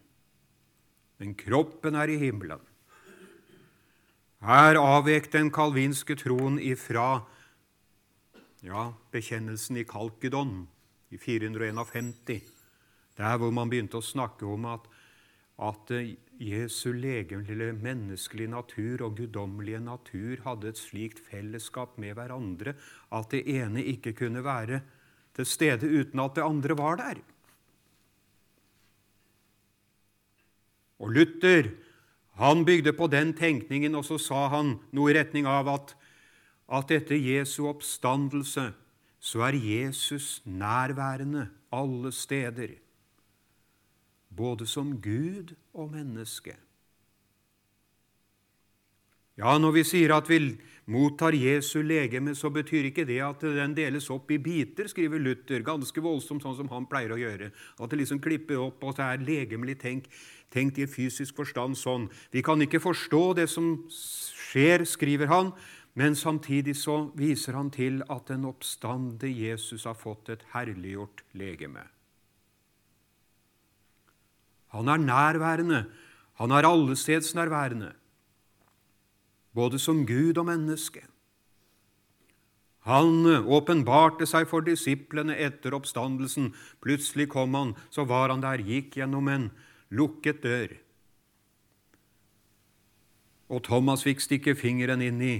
Men 1.17 1.35
kroppen 1.35 1.95
er 1.95 2.11
i 2.11 2.17
himmelen. 2.17 2.59
Her 4.43 4.77
avvek 4.77 5.31
den 5.33 5.49
kalvinske 5.53 6.17
troen 6.19 6.59
ifra 6.59 7.23
ja, 8.65 8.91
bekjennelsen 9.13 9.77
i 9.81 9.85
Kalkedon 9.87 10.67
i 11.13 11.19
451, 11.21 12.41
der 13.17 13.37
hvor 13.37 13.53
man 13.53 13.69
begynte 13.71 13.99
å 13.99 14.05
snakke 14.05 14.47
om 14.49 14.65
at, 14.69 14.87
at 15.61 15.93
Jesu 16.37 16.91
legemlige 16.93 17.71
menneskelige 17.77 18.53
natur 18.53 19.05
og 19.07 19.15
guddommelige 19.17 19.81
natur 19.81 20.43
hadde 20.45 20.71
et 20.71 20.81
slikt 20.81 21.21
fellesskap 21.25 21.97
med 22.01 22.17
hverandre 22.17 22.75
at 23.13 23.31
det 23.33 23.45
ene 23.49 23.81
ikke 23.93 24.13
kunne 24.17 24.43
være 24.45 24.83
til 25.37 25.49
stede 25.49 25.89
uten 25.89 26.21
at 26.21 26.37
det 26.37 26.45
andre 26.45 26.77
var 26.77 27.01
der. 27.01 27.21
Og 30.97 31.13
Luther 31.13 31.69
han 32.37 32.65
bygde 32.65 32.93
på 32.93 33.07
den 33.09 33.33
tenkningen, 33.33 33.95
og 33.97 34.05
så 34.05 34.19
sa 34.21 34.47
han 34.53 34.75
noe 34.93 35.09
i 35.09 35.15
retning 35.17 35.47
av 35.49 35.69
at, 35.73 35.93
at 36.67 36.91
etter 36.91 37.15
Jesu 37.15 37.67
oppstandelse 37.69 38.71
så 39.19 39.43
er 39.47 39.57
Jesus 39.57 40.41
nærværende 40.45 41.47
alle 41.73 42.11
steder, 42.11 42.77
både 44.29 44.67
som 44.67 45.01
Gud 45.01 45.55
og 45.73 45.91
menneske. 45.91 46.55
Ja, 49.37 49.57
når 49.61 49.75
vi 49.75 49.83
sier 49.85 50.15
at 50.15 50.29
vi 50.29 50.39
mottar 50.89 51.35
Jesu 51.37 51.83
legeme, 51.85 52.33
så 52.35 52.49
betyr 52.49 52.87
ikke 52.89 53.05
det 53.05 53.19
at 53.21 53.43
den 53.43 53.75
deles 53.77 54.07
opp 54.09 54.31
i 54.33 54.39
biter, 54.41 54.87
skriver 54.89 55.21
Luther, 55.21 55.61
ganske 55.65 56.01
voldsomt, 56.01 56.41
sånn 56.41 56.55
som 56.57 56.71
han 56.71 56.87
pleier 56.89 57.13
å 57.13 57.19
gjøre. 57.21 57.51
At 57.77 57.91
det 57.91 57.99
liksom 58.01 58.21
klipper 58.23 58.57
opp, 58.63 58.81
og 58.81 58.97
det 58.97 59.05
er 59.05 59.25
legemlig 59.27 59.77
tenk, 59.83 60.07
tenkt 60.53 60.79
i 60.81 60.87
fysisk 60.89 61.37
forstand 61.37 61.77
sånn. 61.77 62.07
Vi 62.33 62.41
kan 62.41 62.61
ikke 62.65 62.81
forstå 62.81 63.23
det 63.37 63.45
som 63.51 63.75
skjer, 63.93 64.87
skriver 64.89 65.29
han, 65.29 65.53
men 65.97 66.15
samtidig 66.15 66.75
så 66.77 67.09
viser 67.17 67.57
han 67.57 67.71
til 67.73 68.03
at 68.05 68.27
den 68.29 68.45
oppstande 68.45 69.29
Jesus 69.33 69.87
har 69.89 69.97
fått 69.97 70.29
et 70.29 70.43
herliggjort 70.53 71.23
legeme. 71.33 71.87
Han 74.75 74.91
er 74.93 75.01
nærværende. 75.01 75.87
Han 76.37 76.53
er 76.53 76.67
allestedsnærværende 76.69 77.95
både 79.57 79.79
som 79.81 80.05
Gud 80.05 80.37
og 80.37 80.45
menneske. 80.45 81.01
Han 82.87 83.25
åpenbarte 83.49 84.27
seg 84.29 84.45
for 84.47 84.63
disiplene 84.63 85.35
etter 85.43 85.73
oppstandelsen. 85.75 86.51
Plutselig 86.83 87.27
kom 87.33 87.57
han, 87.57 87.73
så 87.89 88.05
var 88.07 88.29
han 88.31 88.43
der, 88.45 88.61
gikk 88.63 88.99
gjennom 88.99 89.27
en 89.33 89.49
lukket 89.89 90.43
dør. 90.45 90.77
Og 93.49 93.63
Thomas 93.65 94.05
fikk 94.05 94.21
stikke 94.23 94.55
fingeren 94.59 95.01
inn 95.03 95.19
i, 95.23 95.35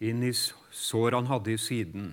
inn 0.00 0.22
i 0.22 0.32
sår 0.32 1.16
han 1.16 1.30
hadde 1.30 1.54
i 1.54 1.60
siden, 1.60 2.10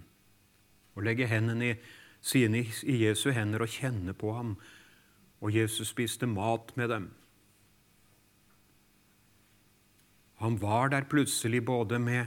og 0.96 1.04
legge 1.08 1.28
hendene 1.28 1.76
sine 2.24 2.64
i 2.64 3.00
Jesu 3.04 3.32
hender 3.36 3.66
og 3.66 3.74
kjenne 3.74 4.14
på 4.16 4.34
ham. 4.38 4.56
Og 5.44 5.52
Jesus 5.56 5.92
spiste 5.92 6.28
mat 6.30 6.72
med 6.80 6.90
dem. 6.90 7.10
Han 10.44 10.62
var 10.62 10.88
der 10.88 11.08
plutselig 11.10 11.66
både 11.66 12.00
med 12.00 12.26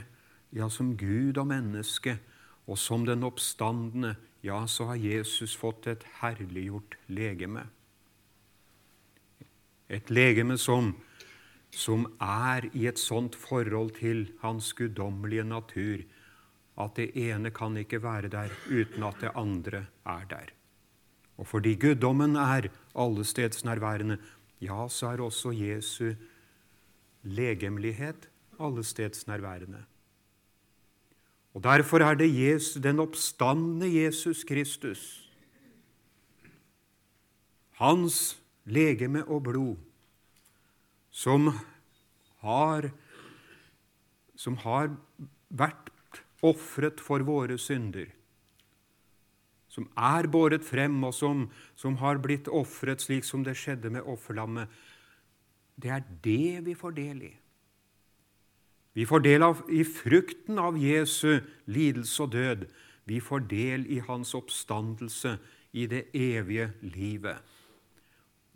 ja, 0.53 0.69
som 0.69 0.97
Gud 0.97 1.37
og 1.37 1.47
menneske, 1.47 2.19
og 2.67 2.77
som 2.77 3.05
den 3.05 3.23
oppstandende. 3.23 4.15
Ja, 4.43 4.65
så 4.67 4.85
har 4.91 4.95
Jesus 4.95 5.55
fått 5.55 5.87
et 5.87 6.05
herliggjort 6.21 6.97
legeme. 7.07 7.67
Et 9.89 10.09
legeme 10.09 10.57
som, 10.57 10.95
som 11.77 12.07
er 12.23 12.65
i 12.73 12.87
et 12.89 12.97
sånt 12.97 13.35
forhold 13.37 13.93
til 13.99 14.25
hans 14.41 14.71
guddommelige 14.73 15.45
natur 15.45 16.01
at 16.77 16.97
det 16.97 17.11
ene 17.17 17.51
kan 17.53 17.77
ikke 17.77 17.99
være 18.01 18.29
der 18.33 18.53
uten 18.69 19.03
at 19.05 19.21
det 19.21 19.33
andre 19.35 19.85
er 20.05 20.25
der. 20.29 20.53
Og 21.37 21.47
fordi 21.47 21.75
guddommen 21.77 22.35
er 22.35 22.69
allestedsnærværende, 22.97 24.17
ja, 24.61 24.87
så 24.89 25.13
er 25.13 25.21
også 25.21 25.51
Jesu 25.53 26.13
legemlighet 27.23 28.29
allestedsnærværende. 28.59 29.83
Og 31.53 31.63
Derfor 31.63 31.99
er 31.99 32.13
det 32.13 32.29
Jesus, 32.29 32.81
den 32.83 32.99
oppstandende 32.99 33.89
Jesus 34.03 34.43
Kristus, 34.43 35.31
hans 37.71 38.37
legeme 38.65 39.25
og 39.25 39.43
blod, 39.43 39.75
som 41.17 41.49
har, 42.45 42.91
som 44.37 44.57
har 44.61 44.91
vært 45.49 45.89
ofret 46.45 47.01
for 47.01 47.25
våre 47.25 47.57
synder, 47.57 48.11
som 49.73 49.87
er 49.97 50.29
båret 50.29 50.65
frem, 50.65 50.95
og 51.05 51.13
som, 51.13 51.47
som 51.77 51.97
har 52.01 52.21
blitt 52.21 52.49
ofret 52.49 53.01
slik 53.01 53.25
som 53.25 53.43
det 53.45 53.57
skjedde 53.57 53.91
med 53.93 54.05
offerlammet, 54.05 54.69
det 55.77 55.91
er 55.93 56.05
det 56.25 56.63
vi 56.65 56.77
får 56.77 56.95
del 56.97 57.25
i. 57.27 57.33
Vi 58.97 59.05
får 59.05 59.21
del 59.25 59.45
av, 59.45 59.59
i 59.69 59.83
frukten 59.85 60.57
av 60.57 60.77
Jesu 60.81 61.37
lidelse 61.69 62.23
og 62.25 62.33
død. 62.33 62.65
Vi 63.05 63.19
får 63.21 63.45
del 63.49 63.85
i 63.93 63.99
hans 64.05 64.33
oppstandelse 64.37 65.35
i 65.77 65.85
det 65.89 66.07
evige 66.17 66.71
livet. 66.81 67.37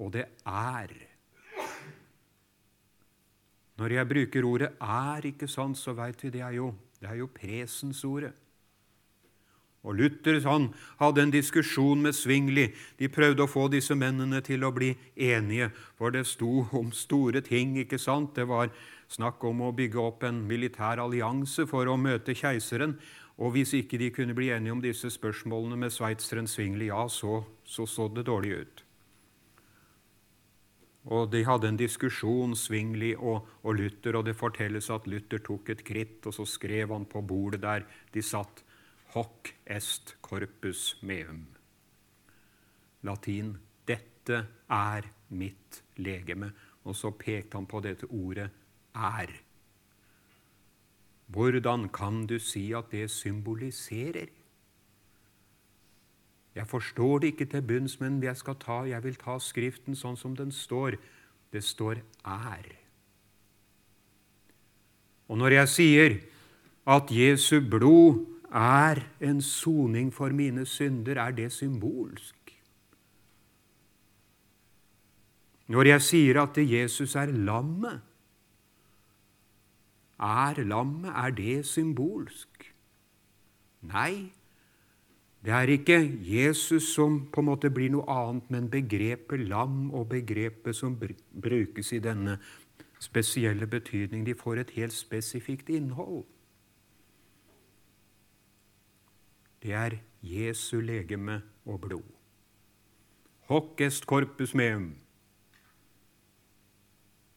Og 0.02 0.10
det 0.18 0.26
er 0.50 1.11
Når 3.82 3.96
jeg 3.96 4.08
bruker 4.08 4.46
ordet 4.46 4.70
'er', 4.80 5.26
ikke 5.26 5.48
sant, 5.48 5.78
så 5.78 5.94
veit 5.94 6.24
vi 6.24 6.30
det 6.30 6.42
er 6.42 6.54
jo, 6.54 6.74
det 7.02 7.10
er 7.10 7.16
jo 7.16 7.28
presensordet. 7.28 8.34
Og 9.84 9.96
Luther 9.96 10.38
han 10.46 10.68
hadde 11.00 11.22
en 11.24 11.32
diskusjon 11.32 12.02
med 12.02 12.14
Svingli. 12.14 12.68
De 13.00 13.10
prøvde 13.10 13.42
å 13.42 13.50
få 13.50 13.68
disse 13.74 13.96
mennene 13.98 14.42
til 14.46 14.64
å 14.64 14.72
bli 14.72 14.92
enige, 15.18 15.72
for 15.98 16.12
det 16.12 16.28
sto 16.28 16.68
om 16.72 16.92
store 16.92 17.42
ting. 17.42 17.78
ikke 17.78 17.98
sant? 17.98 18.36
Det 18.36 18.48
var 18.48 18.70
snakk 19.08 19.44
om 19.44 19.62
å 19.62 19.74
bygge 19.74 20.00
opp 20.00 20.24
en 20.24 20.48
militær 20.48 21.02
allianse 21.02 21.66
for 21.66 21.86
å 21.86 21.98
møte 21.98 22.38
keiseren. 22.38 23.00
Og 23.40 23.54
hvis 23.54 23.74
ikke 23.74 23.98
de 23.98 24.12
kunne 24.12 24.36
bli 24.36 24.52
enige 24.54 24.72
om 24.72 24.82
disse 24.82 25.10
spørsmålene 25.10 25.78
med 25.78 25.90
sveitseren 25.90 26.48
Svingli, 26.48 26.86
ja, 26.86 27.08
så, 27.08 27.44
så 27.66 27.88
så 27.88 28.08
det 28.14 28.26
dårlig 28.26 28.62
ut. 28.62 28.86
Og 31.06 31.32
De 31.32 31.44
hadde 31.46 31.68
en 31.68 31.78
diskusjon, 31.78 32.54
Svingli 32.56 33.16
og, 33.16 33.48
og 33.64 33.76
Luther, 33.76 34.20
og 34.20 34.26
det 34.26 34.36
fortelles 34.38 34.90
at 34.94 35.08
Luther 35.10 35.42
tok 35.42 35.70
et 35.74 35.84
kritt, 35.84 36.26
og 36.26 36.34
så 36.34 36.46
skrev 36.46 36.94
han 36.94 37.08
på 37.10 37.24
bordet 37.26 37.64
der 37.64 37.88
de 38.14 38.22
satt 38.22 38.62
hoc 39.16 39.50
est 39.66 40.16
corpus 40.22 40.98
meum. 41.02 41.48
Latin 43.04 43.58
'Dette 43.86 44.46
er 44.70 45.02
mitt 45.30 45.84
legeme'. 45.98 46.52
Og 46.84 46.96
så 46.96 47.12
pekte 47.12 47.58
han 47.58 47.66
på 47.66 47.80
dette 47.80 48.06
ordet 48.06 48.50
'er'. 48.96 49.42
Hvordan 51.28 51.90
kan 51.90 52.28
du 52.28 52.40
si 52.40 52.72
at 52.74 52.92
det 52.92 53.10
symboliserer? 53.12 54.28
Jeg 56.56 56.68
forstår 56.68 57.20
det 57.20 57.28
ikke 57.32 57.46
til 57.46 57.62
bunns, 57.64 58.00
men 58.00 58.20
jeg, 58.24 58.36
ta, 58.60 58.82
jeg 58.84 59.04
vil 59.04 59.16
ta 59.16 59.38
Skriften 59.40 59.96
sånn 59.96 60.18
som 60.20 60.36
den 60.36 60.52
står. 60.52 60.98
Det 61.52 61.64
står 61.64 62.02
'er'. 62.26 62.76
Og 65.28 65.38
når 65.38 65.52
jeg 65.52 65.70
sier 65.70 66.20
at 66.88 67.12
Jesu 67.12 67.62
blod 67.62 68.26
er 68.52 69.00
en 69.22 69.42
soning 69.42 70.14
for 70.14 70.30
mine 70.30 70.66
synder, 70.66 71.16
er 71.28 71.32
det 71.32 71.52
symbolsk. 71.52 72.36
Når 75.72 75.88
jeg 75.88 76.02
sier 76.02 76.42
at 76.42 76.58
Jesus 76.58 77.16
er 77.16 77.32
lammet, 77.32 78.02
er 80.20 80.64
lammet, 80.64 81.12
er 81.16 81.32
det 81.32 81.66
symbolsk? 81.66 82.74
Nei, 83.82 84.34
det 85.42 85.54
er 85.58 85.72
ikke 85.74 85.98
Jesus 86.22 86.92
som 86.94 87.26
på 87.34 87.42
en 87.42 87.50
måte 87.50 87.72
blir 87.74 87.90
noe 87.90 88.06
annet, 88.10 88.50
men 88.54 88.70
begrepet 88.70 89.48
lam 89.50 89.90
og 89.94 90.10
begrepet 90.10 90.78
som 90.78 90.98
brukes 90.98 91.94
i 91.94 92.00
denne 92.00 92.38
spesielle 93.02 93.66
betydning, 93.68 94.26
de 94.26 94.38
får 94.38 94.62
et 94.62 94.76
helt 94.78 94.94
spesifikt 94.94 95.70
innhold. 95.74 96.24
det 99.62 99.74
er 99.74 99.98
Jesu 100.22 100.80
legeme 100.80 101.42
og 101.66 101.82
blod. 101.82 102.04
Hoc 103.42 103.82
est 103.82 104.06
corpus 104.06 104.54
meum. 104.54 104.96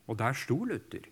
Og 0.07 0.19
der 0.19 0.33
sto 0.33 0.65
Luther. 0.65 1.05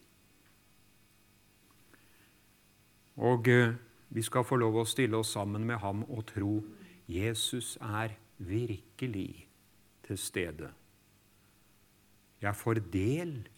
Og 3.16 3.48
eh, 3.48 3.74
vi 4.08 4.22
skal 4.22 4.44
få 4.44 4.56
lov 4.56 4.76
å 4.76 4.88
stille 4.88 5.16
oss 5.16 5.32
sammen 5.32 5.64
med 5.68 5.80
ham 5.84 6.04
og 6.08 6.26
tro 6.32 6.60
Jesus 7.08 7.76
er 7.80 8.14
virkelig 8.38 9.48
til 10.06 10.18
stede. 10.18 10.70
Jeg 12.42 12.56
får 12.56 12.82
del 12.92 13.48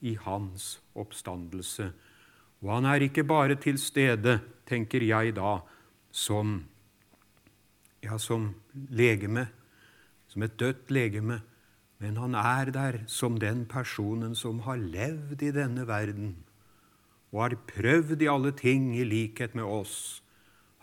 i 0.00 0.14
hans 0.14 0.80
oppstandelse, 0.94 1.92
Og 2.60 2.74
han 2.74 2.84
er 2.84 3.00
ikke 3.00 3.24
bare 3.24 3.54
til 3.56 3.78
stede, 3.80 4.40
tenker 4.68 5.00
jeg 5.00 5.32
da, 5.36 5.62
som, 6.12 6.66
ja, 8.02 8.18
som 8.18 8.50
legeme, 8.90 9.46
som 10.28 10.42
et 10.42 10.58
dødt 10.60 10.90
legeme, 10.90 11.40
men 11.98 12.16
han 12.16 12.34
er 12.34 12.70
der 12.70 12.98
som 13.06 13.38
den 13.40 13.64
personen 13.64 14.34
som 14.34 14.60
har 14.60 14.76
levd 14.76 15.42
i 15.42 15.50
denne 15.56 15.86
verden 15.88 16.36
og 17.32 17.42
har 17.42 17.56
prøvd 17.68 18.22
i 18.22 18.28
alle 18.28 18.52
ting 18.56 18.90
i 18.96 19.04
likhet 19.04 19.54
med 19.54 19.64
oss. 19.64 20.22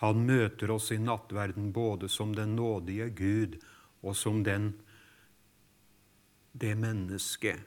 Han 0.02 0.28
møter 0.28 0.72
oss 0.76 0.92
i 0.94 1.00
nattverden 1.02 1.72
både 1.74 2.10
som 2.10 2.36
den 2.38 2.56
nådige 2.56 3.10
Gud 3.18 3.58
og 4.06 4.14
som 4.16 4.44
den, 4.46 4.76
det 6.54 6.76
mennesket 6.78 7.66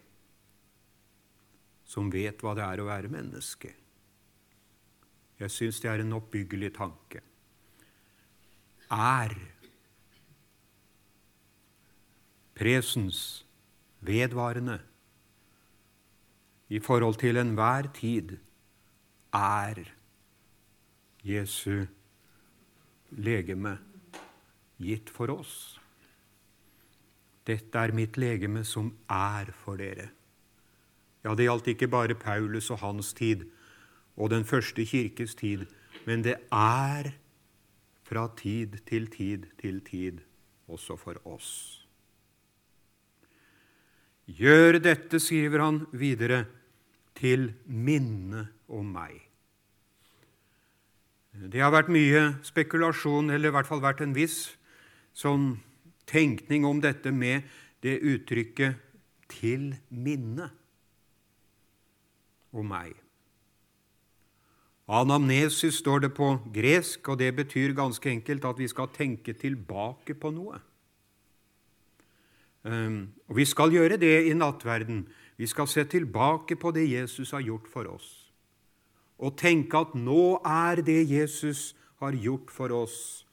som 1.91 2.11
vet 2.13 2.43
hva 2.43 2.55
det 2.55 2.63
er 2.63 2.81
å 2.83 2.87
være 2.87 3.11
menneske. 3.11 3.73
Jeg 5.41 5.51
syns 5.51 5.81
det 5.83 5.91
er 5.91 6.05
en 6.05 6.15
oppbyggelig 6.21 6.71
tanke. 6.77 7.23
Er 8.95 9.35
presens 12.55 13.43
vedvarende 14.07 14.79
i 16.71 16.79
forhold 16.79 17.19
til 17.23 17.41
enhver 17.41 17.89
tid 17.97 18.37
er 19.35 19.81
Jesu 21.27 21.89
legeme 23.17 23.77
gitt 24.81 25.11
for 25.11 25.33
oss. 25.35 25.79
Dette 27.47 27.79
er 27.79 27.95
mitt 27.97 28.19
legeme 28.21 28.65
som 28.65 28.93
er 29.11 29.51
for 29.65 29.81
dere. 29.81 30.11
Ja, 31.25 31.35
det 31.35 31.49
gjaldt 31.49 31.73
ikke 31.75 31.91
bare 31.91 32.17
Paulus 32.17 32.71
og 32.73 32.81
hans 32.85 33.13
tid 33.17 33.45
og 34.17 34.31
den 34.33 34.45
første 34.45 34.85
kirkes 34.85 35.35
tid, 35.35 35.67
men 36.07 36.25
det 36.25 36.39
er 36.53 37.13
fra 38.07 38.27
tid 38.37 38.81
til 38.89 39.07
tid 39.13 39.47
til 39.61 39.81
tid 39.87 40.21
også 40.71 40.97
for 40.99 41.21
oss. 41.29 41.51
Gjør 44.31 44.79
dette, 44.79 45.19
skriver 45.19 45.65
han 45.65 45.81
videre, 45.93 46.45
til 47.19 47.51
minne 47.67 48.47
om 48.71 48.87
meg. 48.95 49.30
Det 51.33 51.63
har 51.63 51.71
vært 51.71 51.91
mye 51.93 52.37
spekulasjon, 52.43 53.31
eller 53.31 53.51
i 53.51 53.55
hvert 53.55 53.69
fall 53.69 53.83
vært 53.83 54.03
en 54.03 54.15
viss 54.17 54.57
sånn 55.15 55.61
tenkning 56.11 56.67
om 56.67 56.81
dette 56.83 57.13
med 57.15 57.47
det 57.83 58.01
uttrykket 58.03 58.75
'til 59.31 59.77
minne' 59.91 60.51
om 62.53 62.67
meg. 62.67 62.97
Anamnesis 64.91 65.75
står 65.79 66.01
det 66.01 66.15
på 66.15 66.33
gresk, 66.53 67.09
og 67.09 67.19
det 67.19 67.31
betyr 67.37 67.77
ganske 67.79 68.11
enkelt 68.11 68.45
at 68.45 68.59
vi 68.59 68.67
skal 68.69 68.91
tenke 68.91 69.33
tilbake 69.33 70.15
på 70.19 70.33
noe. 70.35 70.59
Um, 72.65 73.13
og 73.29 73.37
vi 73.37 73.45
skal 73.45 73.71
gjøre 73.73 73.97
det 73.97 74.27
i 74.27 74.35
nattverden. 74.35 75.07
Vi 75.39 75.47
skal 75.47 75.69
se 75.71 75.85
tilbake 75.85 76.57
på 76.57 76.71
det 76.71 76.91
Jesus 76.91 77.31
har 77.31 77.41
gjort 77.41 77.69
for 77.73 77.87
oss, 77.89 78.20
og 79.21 79.37
tenke 79.39 79.83
at 79.85 79.93
nå 79.95 80.41
er 80.47 80.81
det 80.85 81.03
Jesus 81.11 81.75
har 82.01 82.17
gjort 82.17 82.51
for 82.53 82.73
oss, 82.73 83.27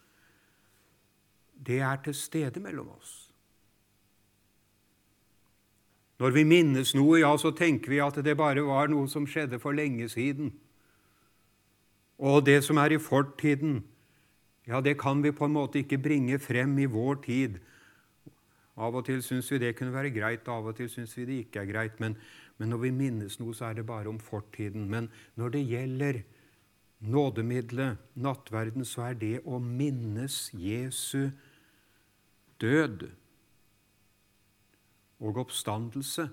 det 1.67 1.79
er 1.79 2.01
til 2.03 2.15
stede 2.15 2.59
mellom 2.59 2.91
oss. 2.97 3.15
Når 6.19 6.33
vi 6.33 6.43
minnes 6.49 6.95
noe, 6.97 7.19
ja, 7.21 7.29
så 7.37 7.53
tenker 7.55 7.93
vi 7.93 8.01
at 8.01 8.17
det 8.25 8.35
bare 8.37 8.65
var 8.65 8.89
noe 8.89 9.07
som 9.09 9.27
skjedde 9.29 9.59
for 9.61 9.77
lenge 9.77 10.09
siden. 10.09 10.49
Og 12.17 12.41
det 12.45 12.63
som 12.65 12.79
er 12.81 12.95
i 12.95 13.01
fortiden, 13.01 13.83
ja, 14.67 14.81
det 14.81 14.97
kan 14.99 15.21
vi 15.23 15.31
på 15.31 15.45
en 15.45 15.53
måte 15.53 15.83
ikke 15.83 16.01
bringe 16.01 16.39
frem 16.41 16.73
i 16.81 16.89
vår 16.89 17.21
tid 17.23 17.59
av 18.77 18.93
og 18.93 19.07
til 19.07 19.23
syns 19.25 19.49
vi 19.51 19.57
det 19.61 19.75
kunne 19.77 19.93
være 19.93 20.13
greit, 20.13 20.49
av 20.49 20.67
og 20.69 20.75
til 20.77 20.89
syns 20.89 21.15
vi 21.17 21.25
det 21.25 21.39
ikke 21.45 21.63
er 21.63 21.71
greit. 21.71 21.99
Men, 22.03 22.17
men, 22.57 22.71
når 22.71 22.81
vi 22.81 22.91
minnes 22.91 23.37
noe, 23.39 23.53
så 23.53 23.69
er 23.69 23.77
det 23.77 23.85
bare 23.85 24.09
om 24.09 24.17
fortiden. 24.19 24.87
Men 24.89 25.11
når 25.37 25.53
det 25.53 25.67
gjelder 25.69 26.21
nådemiddelet, 26.99 28.01
nattverden, 28.17 28.85
så 28.85 29.11
er 29.11 29.19
det 29.21 29.35
å 29.45 29.59
minnes 29.61 30.47
Jesu 30.57 31.29
død 32.61 33.09
og 35.21 35.37
oppstandelse 35.45 36.27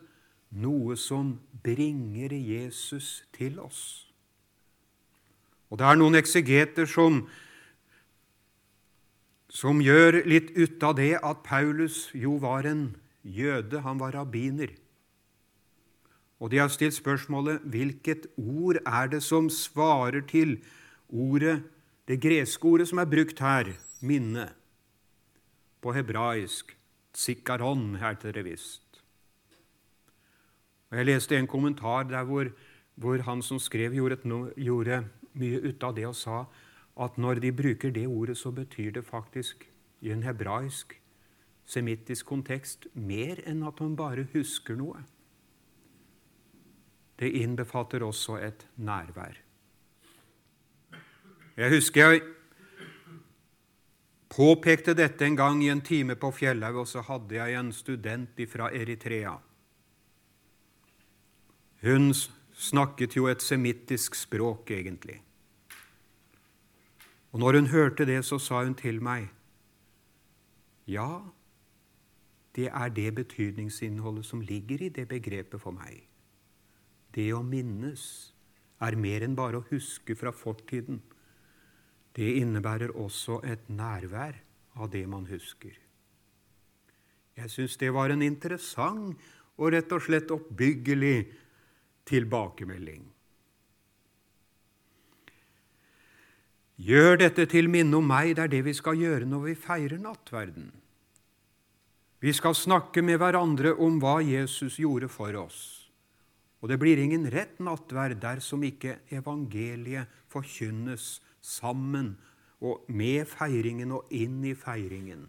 noe 0.54 0.96
som 1.00 1.34
bringer 1.64 2.32
Jesus 2.36 3.24
til 3.34 3.58
oss. 3.60 4.06
Og 5.68 5.80
Det 5.80 5.86
er 5.88 5.98
noen 5.98 6.20
eksegeter 6.20 6.86
som 6.86 7.24
som 9.54 9.78
gjør 9.78 10.24
litt 10.26 10.50
ut 10.58 10.82
av 10.82 10.96
det 10.98 11.12
at 11.22 11.44
Paulus 11.46 12.08
jo 12.10 12.34
var 12.42 12.66
en 12.66 12.88
jøde, 13.22 13.84
han 13.84 14.00
var 14.00 14.16
rabbiner. 14.16 14.72
Og 16.44 16.50
de 16.52 16.58
har 16.60 16.68
stilt 16.68 16.92
spørsmålet 16.92 17.62
hvilket 17.72 18.26
ord 18.36 18.76
er 18.84 19.08
det 19.08 19.22
som 19.24 19.46
svarer 19.48 20.26
til 20.28 20.58
ordet, 21.08 21.62
det 22.04 22.20
greske 22.20 22.68
ordet 22.68 22.90
som 22.90 23.00
er 23.00 23.08
brukt 23.08 23.40
her, 23.40 23.70
minne. 24.04 24.50
På 25.80 25.94
hebraisk 25.96 26.74
tsikaron, 27.16 27.96
heter 27.96 28.36
det 28.36 28.44
visst. 28.44 29.00
Og 30.90 30.98
Jeg 30.98 31.06
leste 31.06 31.38
en 31.38 31.48
kommentar 31.48 32.02
der 32.02 32.28
hvor, 32.28 32.52
hvor 32.94 33.22
han 33.22 33.42
som 33.42 33.58
skrev, 33.58 33.94
gjorde, 33.94 34.20
et, 34.20 34.54
gjorde 34.56 35.00
mye 35.32 35.62
ut 35.64 35.82
av 35.82 35.96
det 35.96 36.06
og 36.06 36.16
sa 36.16 36.44
at 37.00 37.16
når 37.18 37.40
de 37.40 37.52
bruker 37.52 37.90
det 37.90 38.06
ordet, 38.06 38.36
så 38.36 38.50
betyr 38.50 38.92
det 38.92 39.06
faktisk 39.06 39.64
i 40.00 40.12
en 40.12 40.22
hebraisk, 40.22 41.00
semittisk 41.64 42.26
kontekst 42.26 42.86
mer 42.92 43.40
enn 43.48 43.64
at 43.64 43.80
man 43.80 43.96
bare 43.96 44.28
husker 44.34 44.76
noe. 44.76 45.00
Det 47.18 47.30
innbefatter 47.30 48.02
også 48.02 48.38
et 48.42 48.66
nærvær. 48.76 49.38
Jeg 51.56 51.70
husker 51.70 52.10
jeg 52.10 52.22
påpekte 54.34 54.94
dette 54.98 55.26
en 55.26 55.36
gang 55.36 55.62
i 55.62 55.70
en 55.70 55.80
time 55.80 56.16
på 56.18 56.30
Fjellhaug, 56.34 56.80
og 56.82 56.88
så 56.90 57.04
hadde 57.06 57.36
jeg 57.36 57.54
en 57.58 57.72
student 57.72 58.40
fra 58.50 58.70
Eritrea. 58.74 59.36
Hun 61.84 62.14
snakket 62.54 63.16
jo 63.16 63.28
et 63.30 63.42
semittisk 63.42 64.14
språk, 64.14 64.70
egentlig. 64.70 65.20
Og 67.32 67.40
når 67.40 67.60
hun 67.60 67.66
hørte 67.66 68.06
det, 68.06 68.24
så 68.24 68.38
sa 68.38 68.64
hun 68.64 68.74
til 68.74 69.02
meg, 69.02 69.28
ja, 70.86 71.20
det 72.56 72.68
er 72.70 72.88
det 72.88 73.14
betydningsinnholdet 73.14 74.26
som 74.26 74.40
ligger 74.40 74.82
i 74.82 74.88
det 74.88 75.08
begrepet 75.08 75.60
for 75.60 75.74
meg. 75.74 76.02
Det 77.14 77.30
å 77.34 77.42
minnes 77.46 78.04
er 78.82 78.98
mer 78.98 79.24
enn 79.24 79.36
bare 79.38 79.60
å 79.60 79.66
huske 79.70 80.16
fra 80.18 80.32
fortiden. 80.34 81.00
Det 82.14 82.26
innebærer 82.40 82.94
også 82.98 83.40
et 83.46 83.70
nærvær 83.70 84.36
av 84.78 84.90
det 84.90 85.04
man 85.10 85.26
husker. 85.30 85.74
Jeg 87.34 87.50
syns 87.50 87.78
det 87.78 87.90
var 87.94 88.10
en 88.14 88.22
interessant 88.22 89.18
og 89.58 89.72
rett 89.74 89.90
og 89.94 90.02
slett 90.02 90.30
oppbyggelig 90.34 91.18
tilbakemelding. 92.06 93.02
Gjør 96.84 97.20
dette 97.22 97.46
til 97.50 97.70
minne 97.70 98.00
om 98.00 98.06
meg, 98.06 98.34
det 98.34 98.46
er 98.46 98.50
det 98.50 98.64
vi 98.66 98.74
skal 98.74 98.98
gjøre 98.98 99.28
når 99.30 99.44
vi 99.46 99.54
feirer 99.58 100.00
nattverden. 100.02 100.72
Vi 102.18 102.32
skal 102.34 102.56
snakke 102.58 103.02
med 103.04 103.20
hverandre 103.22 103.76
om 103.78 104.00
hva 104.02 104.18
Jesus 104.24 104.80
gjorde 104.82 105.10
for 105.12 105.36
oss. 105.38 105.83
Og 106.64 106.70
det 106.72 106.78
blir 106.80 106.96
ingen 106.96 107.26
rett 107.28 107.58
nattverd 107.60 108.16
dersom 108.22 108.62
ikke 108.64 109.02
evangeliet 109.12 110.08
forkynnes 110.32 111.18
sammen 111.44 112.14
og 112.64 112.86
med 112.88 113.28
feiringen 113.28 113.92
og 113.92 114.08
inn 114.16 114.38
i 114.48 114.54
feiringen. 114.56 115.26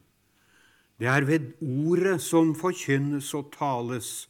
Det 0.95 1.09
er 1.11 1.27
ved 1.27 1.49
ordet 1.59 2.21
som 2.23 2.53
forkynnes 2.55 3.33
og 3.35 3.51
tales 3.51 4.29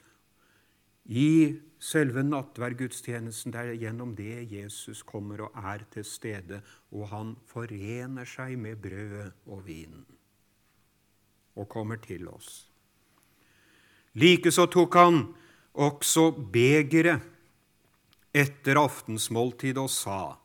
i 1.05 1.61
selve 1.77 2.25
nattverdgudstjenesten. 2.25 3.53
Det 3.53 3.61
er 3.61 3.77
gjennom 3.85 4.17
det 4.17 4.41
Jesus 4.49 5.05
kommer 5.05 5.45
og 5.45 5.61
er 5.61 5.85
til 5.93 6.09
stede, 6.09 6.63
og 6.89 7.05
han 7.13 7.37
forener 7.45 8.25
seg 8.25 8.57
med 8.57 8.81
brødet 8.81 9.29
og 9.45 9.61
vinen 9.69 10.07
og 11.55 11.69
kommer 11.69 12.01
til 12.01 12.25
oss. 12.33 12.65
Likeså 14.17 14.65
tok 14.73 14.97
han 14.97 15.21
også 15.75 16.31
begeret 16.31 17.23
etter 18.35 18.79
aftensmåltid 18.79 19.77
og 19.77 19.89
sa:" 19.89 20.37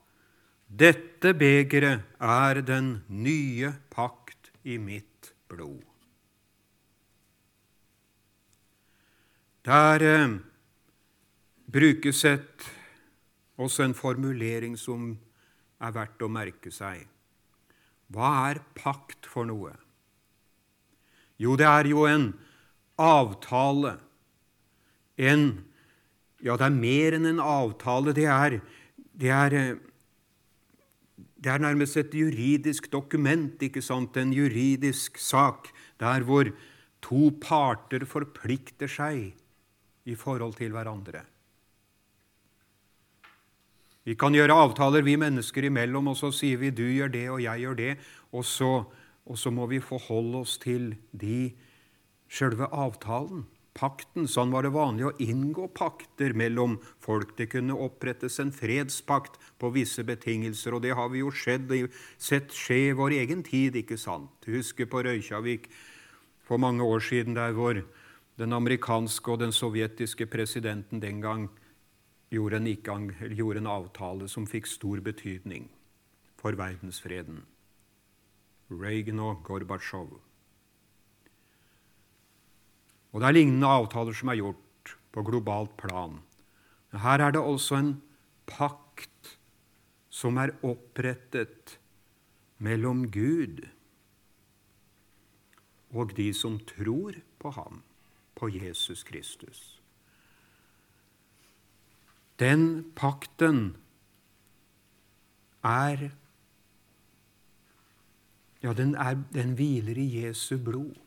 Dette 0.70 1.32
begeret 1.34 2.04
er 2.22 2.60
den 2.62 3.02
nye 3.08 3.72
pakt 3.90 4.52
i 4.62 4.76
mitt 4.78 5.32
blod. 5.48 5.82
Der 9.66 10.02
eh, 10.02 10.38
brukes 11.72 12.24
et 12.24 12.70
også 13.58 13.82
en 13.82 13.94
formulering 13.94 14.78
som 14.78 15.18
er 15.80 15.92
verdt 15.92 16.22
å 16.22 16.30
merke 16.32 16.72
seg. 16.72 17.04
Hva 18.10 18.30
er 18.50 18.62
pakt 18.74 19.28
for 19.28 19.46
noe? 19.46 19.74
Jo, 21.40 21.56
det 21.56 21.66
er 21.68 21.88
jo 21.88 22.06
en 22.08 22.32
avtale. 23.00 23.98
En 25.20 25.50
Ja, 26.40 26.54
det 26.56 26.70
er 26.70 26.72
mer 26.72 27.12
enn 27.12 27.28
en 27.28 27.40
avtale. 27.44 28.14
Det 28.16 28.24
er, 28.24 28.54
det 28.96 29.28
er, 29.28 29.54
det 31.36 31.50
er 31.52 31.60
nærmest 31.60 31.98
et 32.00 32.14
juridisk 32.16 32.88
dokument, 32.88 33.60
ikke 33.60 33.82
sant? 33.84 34.16
En 34.16 34.32
juridisk 34.32 35.20
sak 35.20 35.68
der 36.00 36.24
hvor 36.24 36.48
to 37.04 37.28
parter 37.44 38.06
forplikter 38.08 38.88
seg 38.88 39.34
i 40.08 40.16
forhold 40.16 40.56
til 40.56 40.72
hverandre. 40.72 41.26
Vi 44.08 44.16
kan 44.16 44.32
gjøre 44.32 44.56
avtaler, 44.56 45.04
vi 45.04 45.18
mennesker 45.20 45.68
imellom, 45.68 46.08
og 46.08 46.16
så 46.16 46.32
sier 46.32 46.56
vi 46.56 46.70
'du 46.70 46.88
gjør 46.88 47.12
det, 47.12 47.28
og 47.30 47.42
jeg 47.42 47.60
gjør 47.60 47.76
det', 47.76 47.96
og 48.32 48.44
så, 48.44 48.84
og 49.26 49.38
så 49.38 49.50
må 49.50 49.66
vi 49.66 49.80
forholde 49.80 50.40
oss 50.40 50.56
til 50.58 50.96
de 51.12 51.52
sjølve 52.28 52.66
avtalen, 52.72 53.44
pakten. 53.80 54.28
Sånn 54.28 54.52
var 54.52 54.66
det 54.66 54.74
vanlig 54.74 55.06
å 55.08 55.14
inngå 55.24 55.70
pakter 55.76 56.34
mellom 56.36 56.76
folk. 57.00 57.32
Det 57.38 57.48
kunne 57.54 57.78
opprettes 57.80 58.36
en 58.42 58.52
fredspakt 58.52 59.40
på 59.60 59.72
visse 59.74 60.04
betingelser, 60.06 60.76
og 60.76 60.84
det 60.84 60.92
har 60.98 61.08
vi 61.12 61.24
jo 61.24 61.32
skjedd, 61.32 61.72
sett 62.20 62.52
skje 62.56 62.80
i 62.90 62.98
vår 62.98 63.16
egen 63.22 63.44
tid, 63.46 63.80
ikke 63.80 63.98
sant? 64.00 64.36
Husker 64.44 64.90
på 64.90 65.04
Røykjavik 65.06 65.70
for 66.44 66.60
mange 66.60 66.84
år 66.84 67.00
siden, 67.04 67.38
der 67.38 67.56
hvor 67.56 67.80
den 68.40 68.56
amerikanske 68.56 69.32
og 69.32 69.42
den 69.42 69.52
sovjetiske 69.52 70.28
presidenten 70.30 71.00
den 71.02 71.20
gang 71.24 71.48
gjorde 72.30 72.60
en, 72.60 72.70
ikgang, 72.70 73.10
gjorde 73.36 73.60
en 73.64 73.70
avtale 73.70 74.28
som 74.30 74.46
fikk 74.48 74.68
stor 74.70 75.02
betydning 75.04 75.68
for 76.40 76.56
verdensfreden. 76.56 77.42
Reagan 78.70 79.20
og 79.20 79.42
Gorbatsjov. 79.44 80.20
Og 83.10 83.20
det 83.20 83.28
er 83.28 83.36
lignende 83.36 83.70
avtaler 83.70 84.14
som 84.16 84.30
er 84.30 84.38
gjort 84.38 84.94
på 85.10 85.24
globalt 85.26 85.74
plan. 85.80 86.20
Her 86.94 87.22
er 87.22 87.34
det 87.34 87.42
også 87.42 87.78
en 87.78 87.92
pakt 88.50 89.36
som 90.10 90.38
er 90.42 90.54
opprettet 90.66 91.78
mellom 92.58 93.06
Gud 93.10 93.62
og 95.90 96.14
de 96.16 96.30
som 96.34 96.58
tror 96.66 97.18
på 97.42 97.50
ham, 97.56 97.82
på 98.38 98.50
Jesus 98.52 99.02
Kristus. 99.06 99.80
Den 102.38 102.92
pakten 102.96 103.76
er 105.64 106.10
Ja, 108.60 108.74
den, 108.76 108.94
er, 108.94 109.16
den 109.32 109.54
hviler 109.56 109.96
i 109.96 110.26
Jesu 110.26 110.58
blod. 110.60 110.98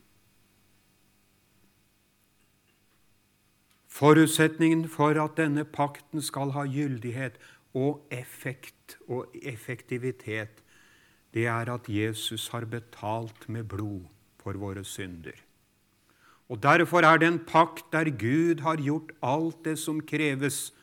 Forutsetningen 3.93 4.87
for 4.89 5.17
at 5.21 5.37
denne 5.37 5.65
pakten 5.69 6.23
skal 6.25 6.53
ha 6.55 6.65
gyldighet 6.65 7.37
og 7.77 8.01
effekt 8.13 8.97
og 9.07 9.33
effektivitet, 9.37 10.63
det 11.33 11.45
er 11.49 11.69
at 11.73 11.89
Jesus 11.89 12.47
har 12.53 12.65
betalt 12.69 13.49
med 13.49 13.69
blod 13.69 14.05
for 14.41 14.57
våre 14.57 14.83
synder. 14.85 15.37
Og 16.49 16.61
Derfor 16.63 17.05
er 17.05 17.17
det 17.17 17.27
en 17.27 17.43
pakt 17.45 17.85
der 17.93 18.09
Gud 18.09 18.61
har 18.61 18.81
gjort 18.81 19.13
alt 19.21 19.65
det 19.65 19.77
som 19.79 20.01
kreves 20.01 20.73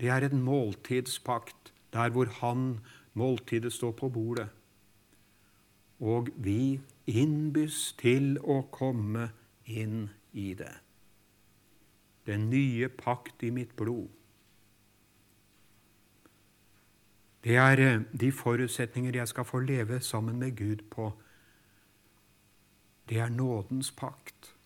det 0.00 0.08
er 0.08 0.24
en 0.24 0.42
måltidspakt, 0.42 1.72
der 1.92 2.08
hvor 2.08 2.24
han, 2.24 2.80
måltidet, 3.14 3.72
står 3.72 3.92
på 3.92 4.08
bordet. 4.08 4.48
Og 6.00 6.28
vi 6.36 6.80
innbys 7.06 7.92
til 8.00 8.38
å 8.40 8.62
komme 8.72 9.28
inn 9.66 10.08
i 10.32 10.54
det. 10.54 10.72
Den 12.26 12.50
nye 12.50 12.88
pakt 12.88 13.42
i 13.42 13.50
mitt 13.50 13.76
blod. 13.76 14.08
Det 17.44 17.56
er 17.56 17.80
eh, 17.80 18.00
de 18.20 18.32
forutsetninger 18.32 19.16
jeg 19.16 19.28
skal 19.28 19.44
få 19.44 19.58
leve 19.58 20.00
sammen 20.00 20.38
med 20.38 20.56
Gud 20.56 20.84
på. 20.90 21.12
Det 23.08 23.18
er 23.18 23.28
nådens 23.28 23.90
pakt. 23.90 24.56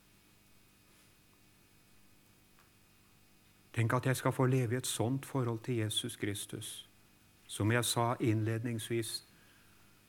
Tenk 3.74 3.92
at 3.92 4.06
jeg 4.06 4.16
skal 4.16 4.32
få 4.32 4.46
leve 4.46 4.74
i 4.74 4.76
et 4.76 4.86
sånt 4.86 5.26
forhold 5.26 5.58
til 5.64 5.74
Jesus 5.74 6.16
Kristus. 6.16 6.88
Som 7.46 7.72
jeg 7.72 7.84
sa 7.84 8.14
innledningsvis 8.20 9.24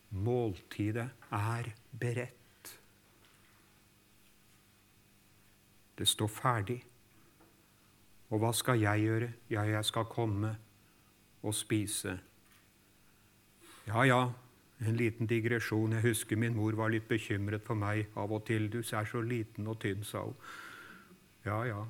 måltidet 0.09 1.09
er 1.31 1.73
beredt. 1.99 2.44
Det 5.97 6.07
står 6.07 6.27
ferdig. 6.27 6.79
Og 8.29 8.41
hva 8.41 8.51
skal 8.53 8.79
jeg 8.81 9.05
gjøre? 9.05 9.29
Ja, 9.49 9.63
jeg 9.69 9.85
skal 9.85 10.07
komme 10.09 10.55
og 11.45 11.53
spise. 11.53 12.17
Ja, 13.87 14.01
ja, 14.03 14.21
en 14.81 14.97
liten 14.97 15.29
digresjon. 15.29 15.93
Jeg 15.93 16.01
husker 16.09 16.39
min 16.39 16.55
mor 16.57 16.75
var 16.75 16.89
litt 16.89 17.07
bekymret 17.07 17.63
for 17.63 17.77
meg 17.79 18.09
av 18.17 18.31
og 18.31 18.45
til. 18.45 18.69
'Du 18.69 18.79
er 18.79 19.05
så 19.05 19.21
liten 19.21 19.67
og 19.67 19.79
tynn', 19.79 20.03
sa 20.03 20.25
hun. 20.25 20.35
Ja, 21.45 21.63
ja. 21.63 21.85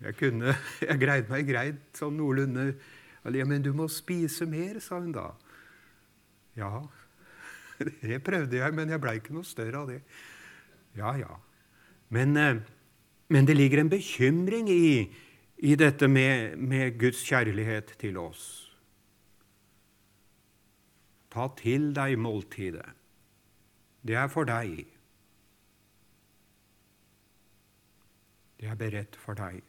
Jeg 0.00 0.16
kunne, 0.16 0.54
jeg 0.88 1.00
greide 1.00 1.28
meg 1.28 1.46
greit 1.48 1.98
sånn 1.98 2.16
noenlunde. 2.16 2.74
Ja, 3.24 3.44
men 3.44 3.62
du 3.62 3.72
må 3.72 3.88
spise 3.88 4.46
mer, 4.46 4.80
sa 4.80 5.00
hun 5.00 5.12
da. 5.12 5.34
Ja, 6.56 6.86
det 8.02 8.22
prøvde 8.24 8.56
jeg, 8.56 8.74
men 8.74 8.88
jeg 8.88 9.00
blei 9.00 9.18
ikke 9.20 9.34
noe 9.34 9.44
større 9.44 9.82
av 9.82 9.90
det. 9.90 10.00
Ja, 10.96 11.16
ja. 11.20 11.36
Men, 12.10 12.36
eh, 12.36 12.62
men 13.28 13.46
det 13.46 13.56
ligger 13.56 13.80
en 13.80 13.92
bekymring 13.92 14.68
i, 14.70 15.10
i 15.56 15.76
dette 15.78 16.08
med, 16.08 16.58
med 16.58 16.98
Guds 16.98 17.22
kjærlighet 17.26 17.94
til 18.00 18.18
oss. 18.18 18.44
Ta 21.30 21.46
til 21.58 21.92
deg 21.94 22.18
måltidet. 22.18 22.88
Det 24.02 24.16
er 24.18 24.30
for 24.32 24.48
deg. 24.48 24.82
Det 28.60 28.68
er 28.68 28.76
beredt 28.76 29.16
for 29.16 29.38
deg. 29.38 29.62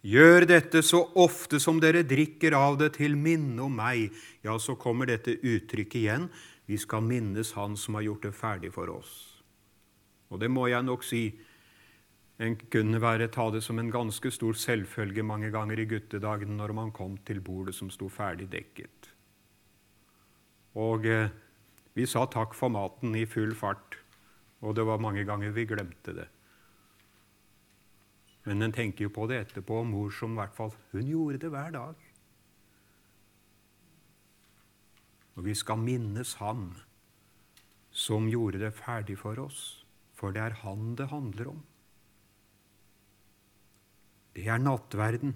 Gjør 0.00 0.46
dette 0.48 0.80
så 0.80 1.02
ofte 1.20 1.60
som 1.60 1.76
dere 1.82 2.00
drikker 2.08 2.56
av 2.56 2.78
det, 2.80 2.94
til 2.96 3.18
minne 3.20 3.60
om 3.66 3.74
meg. 3.76 4.14
Ja, 4.40 4.56
så 4.56 4.78
kommer 4.80 5.10
dette 5.10 5.36
uttrykket 5.36 6.00
igjen. 6.00 6.30
Vi 6.64 6.78
skal 6.80 7.04
minnes 7.04 7.52
Han 7.52 7.76
som 7.76 7.98
har 7.98 8.08
gjort 8.08 8.24
det 8.24 8.32
ferdig 8.32 8.72
for 8.72 8.88
oss. 8.88 9.29
Og 10.30 10.40
det 10.40 10.50
må 10.50 10.66
jeg 10.70 10.86
nok 10.86 11.04
si. 11.06 11.24
En 12.40 12.56
kunne 12.72 13.00
være, 13.02 13.28
ta 13.28 13.50
det 13.52 13.60
som 13.66 13.78
en 13.78 13.90
ganske 13.92 14.30
stor 14.32 14.56
selvfølge 14.56 15.22
mange 15.26 15.50
ganger 15.52 15.82
i 15.82 15.88
guttedagene 15.90 16.56
når 16.56 16.72
man 16.72 16.92
kom 16.96 17.18
til 17.28 17.42
bordet 17.44 17.74
som 17.76 17.90
sto 17.92 18.08
ferdig 18.08 18.48
dekket. 18.52 19.10
Og 20.80 21.04
eh, 21.04 21.28
vi 21.98 22.06
sa 22.08 22.24
takk 22.30 22.54
for 22.56 22.72
maten 22.72 23.12
i 23.18 23.26
full 23.28 23.52
fart, 23.58 23.98
og 24.64 24.76
det 24.78 24.86
var 24.88 25.02
mange 25.02 25.26
ganger 25.28 25.52
vi 25.52 25.66
glemte 25.68 26.14
det. 26.16 26.28
Men 28.46 28.62
en 28.64 28.72
tenker 28.72 29.04
jo 29.04 29.12
på 29.12 29.26
det 29.28 29.42
etterpå, 29.44 29.82
mor 29.84 30.12
som 30.14 30.32
i 30.32 30.40
hvert 30.40 30.56
fall 30.56 30.72
hun 30.94 31.10
gjorde 31.10 31.42
det 31.42 31.50
hver 31.52 31.74
dag. 31.74 32.06
Og 35.36 35.44
vi 35.44 35.54
skal 35.54 35.80
minnes 35.80 36.34
ham 36.40 36.70
som 37.90 38.28
gjorde 38.30 38.62
det 38.62 38.72
ferdig 38.78 39.18
for 39.18 39.38
oss, 39.42 39.79
for 40.20 40.36
det 40.36 40.42
er 40.44 40.58
han 40.62 40.94
det 40.98 41.08
handler 41.08 41.54
om. 41.54 41.62
Det 44.36 44.44
er 44.46 44.60
nattverden. 44.62 45.32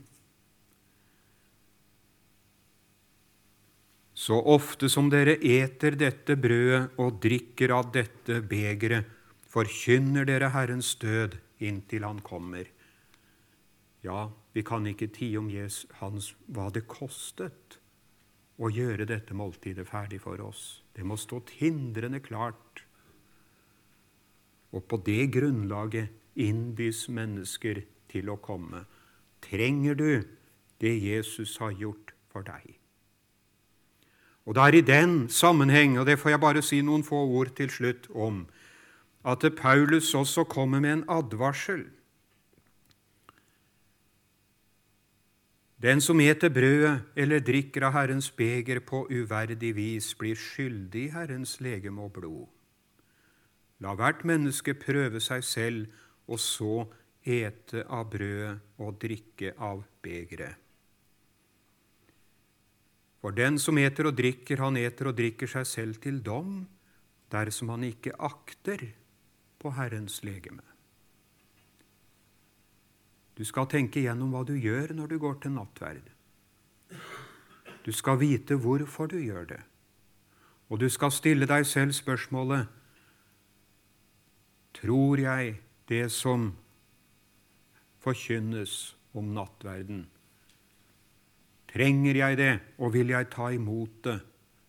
Så 4.15 4.37
ofte 4.39 4.89
som 4.93 5.09
dere 5.11 5.35
eter 5.43 5.97
dette 5.99 6.37
brødet 6.39 7.01
og 7.03 7.19
drikker 7.25 7.75
av 7.75 7.91
dette 7.97 8.39
begeret, 8.47 9.09
forkynner 9.51 10.27
dere 10.27 10.53
Herrens 10.55 10.95
død 10.99 11.37
inntil 11.63 12.07
Han 12.07 12.21
kommer. 12.23 12.69
Ja, 14.05 14.31
vi 14.53 14.63
kan 14.63 14.87
ikke 14.87 15.09
tie 15.11 15.39
om 15.39 15.51
Jesus, 15.51 15.89
hans, 15.99 16.35
hva 16.47 16.69
det 16.71 16.85
kostet 16.91 17.79
å 18.61 18.71
gjøre 18.71 19.07
dette 19.09 19.35
måltidet 19.35 19.89
ferdig 19.89 20.21
for 20.23 20.39
oss. 20.45 20.83
Det 20.95 21.03
må 21.07 21.17
stå 21.19 21.41
hindrende 21.59 22.21
klart. 22.23 22.84
Og 24.75 24.85
på 24.91 24.99
det 25.07 25.31
grunnlaget 25.37 26.11
innbys 26.35 27.07
mennesker 27.09 27.85
til 28.11 28.31
å 28.33 28.41
komme. 28.43 28.85
Trenger 29.45 29.95
du 29.95 30.11
det 30.83 30.95
Jesus 30.99 31.57
har 31.63 31.77
gjort 31.79 32.15
for 32.33 32.47
deg? 32.47 32.75
Og 34.45 34.57
det 34.57 34.65
er 34.65 34.77
i 34.77 34.85
den 34.85 35.13
sammenheng, 35.33 35.97
og 35.99 36.07
det 36.07 36.19
får 36.21 36.35
jeg 36.35 36.43
bare 36.43 36.63
si 36.63 36.83
noen 36.85 37.07
få 37.07 37.23
ord 37.23 37.55
til 37.57 37.71
slutt 37.71 38.11
om, 38.13 38.45
at 39.25 39.47
Paulus 39.57 40.11
også 40.15 40.45
kommer 40.45 40.83
med 40.85 40.99
en 40.99 41.05
advarsel 41.09 41.87
Den 45.85 46.01
som 46.01 46.21
eter 46.21 46.49
brødet 46.49 47.03
eller 47.17 47.43
drikker 47.45 47.85
av 47.85 47.93
Herrens 47.93 48.31
beger 48.33 48.79
på 48.81 49.03
uverdig 49.11 49.75
vis, 49.77 50.15
blir 50.17 50.39
skyldig 50.39 51.11
Herrens 51.13 51.59
legeme 51.61 52.07
og 52.07 52.15
blod. 52.17 52.47
La 53.83 53.95
hvert 53.99 54.23
menneske 54.27 54.77
prøve 54.79 55.21
seg 55.23 55.43
selv, 55.47 55.89
og 56.31 56.39
så 56.41 56.85
ete 57.25 57.83
av 57.89 58.07
brødet 58.13 58.61
og 58.81 59.01
drikke 59.01 59.55
av 59.59 59.83
begeret. 60.05 60.61
For 63.25 63.33
den 63.33 63.57
som 63.57 63.79
eter 63.81 64.11
og 64.11 64.19
drikker, 64.19 64.61
han 64.61 64.77
eter 64.77 65.09
og 65.09 65.17
drikker 65.17 65.49
seg 65.49 65.65
selv 65.65 66.01
til 66.05 66.21
dom, 66.21 66.67
dersom 67.33 67.73
han 67.73 67.87
ikke 67.89 68.13
akter 68.21 68.85
på 69.59 69.73
Herrens 69.73 70.21
legeme. 70.27 70.63
Du 73.35 73.43
skal 73.49 73.67
tenke 73.67 74.05
gjennom 74.05 74.31
hva 74.31 74.45
du 74.47 74.53
gjør 74.55 74.93
når 74.95 75.15
du 75.15 75.17
går 75.23 75.41
til 75.43 75.55
nattverd. 75.57 76.11
Du 77.85 77.91
skal 77.93 78.21
vite 78.21 78.61
hvorfor 78.61 79.09
du 79.11 79.17
gjør 79.19 79.49
det, 79.57 79.63
og 80.69 80.85
du 80.85 80.87
skal 80.93 81.13
stille 81.13 81.49
deg 81.49 81.67
selv 81.69 81.97
spørsmålet 81.97 82.69
Tror 84.75 85.21
jeg 85.23 85.59
det 85.89 86.09
som 86.13 86.51
forkynnes 88.05 88.95
om 89.15 89.31
nattverden? 89.37 90.05
Trenger 91.71 92.19
jeg 92.21 92.39
det, 92.39 92.55
og 92.79 92.95
vil 92.95 93.11
jeg 93.15 93.31
ta 93.33 93.51
imot 93.55 94.03
det 94.07 94.19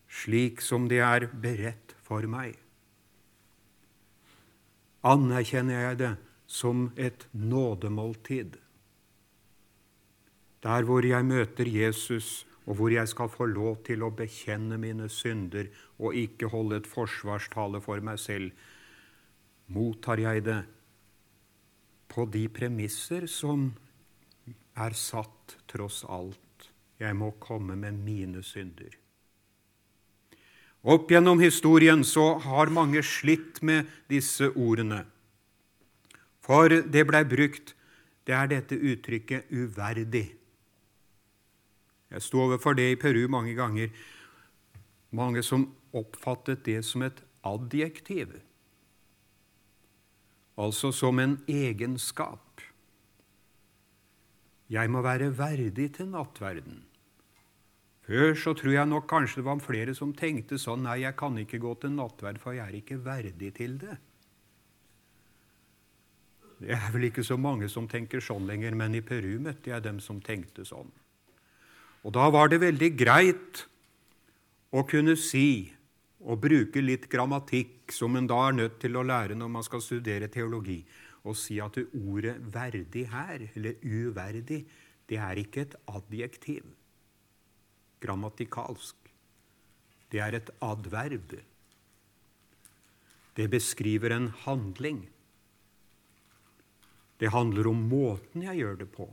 slik 0.10 0.62
som 0.64 0.88
det 0.90 1.02
er 1.06 1.28
beredt 1.30 1.94
for 2.06 2.26
meg? 2.30 2.56
Anerkjenner 5.06 5.90
jeg 5.90 6.00
det 6.00 6.14
som 6.50 6.88
et 6.98 7.28
nådemåltid. 7.34 8.56
Der 10.66 10.86
hvor 10.88 11.06
jeg 11.06 11.26
møter 11.26 11.68
Jesus, 11.70 12.48
og 12.66 12.80
hvor 12.80 12.90
jeg 12.90 13.08
skal 13.08 13.30
få 13.30 13.46
lov 13.46 13.84
til 13.86 14.02
å 14.02 14.10
bekjenne 14.10 14.80
mine 14.82 15.10
synder 15.14 15.70
og 16.02 16.18
ikke 16.18 16.50
holde 16.50 16.80
et 16.82 16.90
forsvarstale 16.90 17.82
for 17.86 18.02
meg 18.02 18.18
selv, 18.18 18.50
mottar 19.68 20.22
jeg 20.22 20.44
det 20.46 20.62
på 22.12 22.26
de 22.32 22.46
premisser 22.54 23.26
som 23.32 23.72
er 24.76 24.96
satt 24.98 25.58
tross 25.70 26.04
alt. 26.08 26.70
Jeg 27.00 27.16
må 27.18 27.34
komme 27.44 27.76
med 27.76 27.98
mine 28.06 28.44
synder. 28.46 28.94
Opp 30.86 31.10
gjennom 31.10 31.42
historien 31.42 32.04
så 32.06 32.36
har 32.44 32.70
mange 32.70 33.02
slitt 33.04 33.62
med 33.66 33.90
disse 34.12 34.52
ordene. 34.54 35.02
For 36.46 36.70
det 36.70 37.08
blei 37.10 37.24
brukt, 37.26 37.74
det 38.26 38.36
er 38.38 38.48
dette 38.48 38.78
uttrykket 38.78 39.50
'uverdig'. 39.50 40.36
Jeg 42.12 42.22
sto 42.22 42.38
overfor 42.46 42.78
det 42.78 42.92
i 42.92 42.96
Peru 42.96 43.28
mange 43.28 43.56
ganger. 43.58 43.90
Mange 45.12 45.44
som 45.44 45.74
oppfattet 45.94 46.66
det 46.66 46.86
som 46.86 47.02
et 47.02 47.24
adjektiv, 47.44 48.40
altså 50.56 50.92
som 50.96 51.20
en 51.20 51.38
egenskap. 51.52 52.62
Jeg 54.72 54.90
må 54.90 55.04
være 55.06 55.30
verdig 55.38 55.92
til 55.98 56.10
nattverden. 56.10 56.82
Før 58.06 58.36
så 58.38 58.54
tror 58.54 58.74
jeg 58.74 58.90
nok 58.90 59.08
kanskje 59.10 59.42
det 59.42 59.48
var 59.48 59.62
flere 59.66 59.94
som 59.98 60.12
tenkte 60.14 60.60
sånn 60.62 60.84
Nei, 60.86 61.00
jeg 61.02 61.18
kan 61.18 61.38
ikke 61.42 61.62
gå 61.62 61.74
til 61.82 61.96
nattverd, 61.96 62.38
for 62.42 62.54
jeg 62.54 62.66
er 62.66 62.78
ikke 62.78 63.00
verdig 63.02 63.54
til 63.58 63.80
det. 63.82 63.98
Det 66.62 66.72
er 66.72 66.92
vel 66.94 67.10
ikke 67.10 67.26
så 67.26 67.38
mange 67.38 67.68
som 67.70 67.90
tenker 67.90 68.22
sånn 68.24 68.46
lenger, 68.48 68.78
men 68.78 68.96
i 68.96 69.04
Peru 69.06 69.40
møtte 69.44 69.74
jeg 69.74 69.84
dem 69.84 70.00
som 70.00 70.22
tenkte 70.24 70.64
sånn. 70.66 70.92
Og 72.06 72.14
da 72.14 72.30
var 72.30 72.52
det 72.54 72.62
veldig 72.62 72.92
greit 72.98 73.66
å 74.70 74.86
kunne 74.88 75.18
si 75.18 75.74
og 76.26 76.42
bruke 76.42 76.82
litt 76.82 77.06
grammatikk, 77.12 77.94
som 77.94 78.16
en 78.18 78.28
da 78.30 78.40
er 78.48 78.58
nødt 78.58 78.80
til 78.82 78.98
å 78.98 79.06
lære 79.06 79.38
når 79.38 79.52
man 79.58 79.66
skal 79.66 79.84
studere 79.84 80.30
teologi, 80.34 80.80
og 81.26 81.38
si 81.38 81.60
at 81.62 81.78
ordet 81.78 82.38
'verdig' 82.42 83.10
her, 83.10 83.50
eller 83.56 83.74
'uverdig', 83.82 84.66
det 85.10 85.18
er 85.18 85.38
ikke 85.38 85.62
et 85.62 85.76
adjektiv 85.88 86.66
grammatikalsk. 88.02 88.96
Det 90.12 90.22
er 90.22 90.38
et 90.38 90.50
adverb. 90.62 91.36
Det 93.36 93.50
beskriver 93.52 94.16
en 94.16 94.30
handling. 94.46 95.10
Det 97.20 97.32
handler 97.32 97.68
om 97.68 97.88
måten 97.90 98.44
jeg 98.44 98.62
gjør 98.62 98.80
det 98.84 98.90
på, 98.92 99.08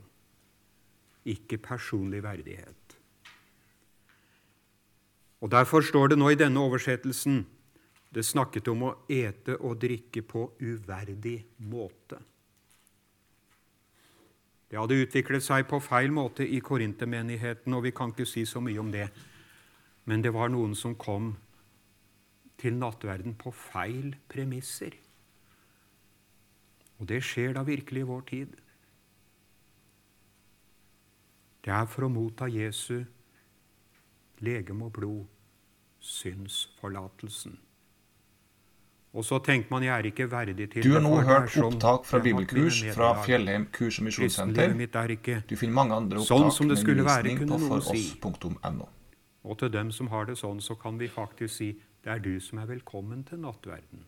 ikke 1.25 1.57
personlig 1.57 2.23
verdighet. 2.23 2.82
Og 5.43 5.51
Derfor 5.51 5.83
står 5.83 6.13
det 6.13 6.17
nå 6.17 6.29
i 6.31 6.39
denne 6.39 6.61
oversettelsen 6.63 7.41
det 8.15 8.23
snakket 8.23 8.69
om 8.71 8.85
å 8.87 8.91
ete 9.11 9.57
og 9.59 9.81
drikke 9.81 10.21
på 10.23 10.45
uverdig 10.61 11.39
måte. 11.67 12.19
Det 14.69 14.79
hadde 14.79 15.01
utviklet 15.03 15.43
seg 15.43 15.65
på 15.67 15.81
feil 15.83 16.13
måte 16.15 16.45
i 16.47 16.61
korintermenigheten, 16.63 17.73
og 17.75 17.83
vi 17.83 17.91
kan 17.93 18.13
ikke 18.13 18.25
si 18.29 18.45
så 18.47 18.61
mye 18.63 18.79
om 18.79 18.91
det. 18.93 19.09
Men 20.05 20.23
det 20.23 20.31
var 20.33 20.49
noen 20.53 20.75
som 20.79 20.95
kom 20.95 21.33
til 22.61 22.77
nattverden 22.79 23.35
på 23.35 23.51
feil 23.51 24.15
premisser. 24.31 24.95
Og 27.01 27.09
det 27.09 27.19
skjer 27.25 27.57
da 27.57 27.65
virkelig 27.67 28.05
i 28.05 28.07
vår 28.07 28.23
tid. 28.31 28.55
Det 31.63 31.75
er 31.75 31.91
for 31.91 32.07
å 32.07 32.11
motta 32.11 32.47
Jesu 32.47 33.03
legeme 34.43 34.89
og 34.89 34.93
blod, 34.97 35.21
synsforlatelsen. 36.03 37.59
Og 39.13 39.25
så 39.25 39.37
tenker 39.45 39.69
man 39.69 39.83
jeg 39.85 39.93
er 39.93 40.07
ikke 40.09 40.25
verdig 40.31 40.71
til 40.73 40.83
Du 40.83 40.95
har 40.95 41.03
nå 41.05 41.19
hørt 41.21 41.53
opptak 41.61 42.07
fra 42.09 42.19
bibelkurs 42.19 42.79
fra 42.95 43.11
Fjellheim 43.21 43.67
kurs- 43.71 43.99
og 44.01 44.07
misjonssenter. 44.07 44.73
Du 45.49 45.55
finner 45.55 45.73
mange 45.73 45.95
andre 45.95 46.23
opptak 46.23 46.55
sånn 46.55 46.71
med 46.71 46.89
undervisning 46.95 47.43
på 47.45 47.59
foross.no. 47.67 48.89
Og 49.43 49.59
til 49.59 49.69
dem 49.69 49.91
som 49.91 50.09
har 50.09 50.25
det 50.25 50.39
sånn, 50.39 50.61
så 50.63 50.75
kan 50.79 50.97
vi 50.97 51.11
faktisk 51.11 51.53
si 51.53 51.69
det 52.03 52.11
er 52.11 52.23
du 52.23 52.39
som 52.41 52.59
er 52.63 52.71
velkommen 52.71 53.21
til 53.27 53.43
nattverden. 53.43 54.07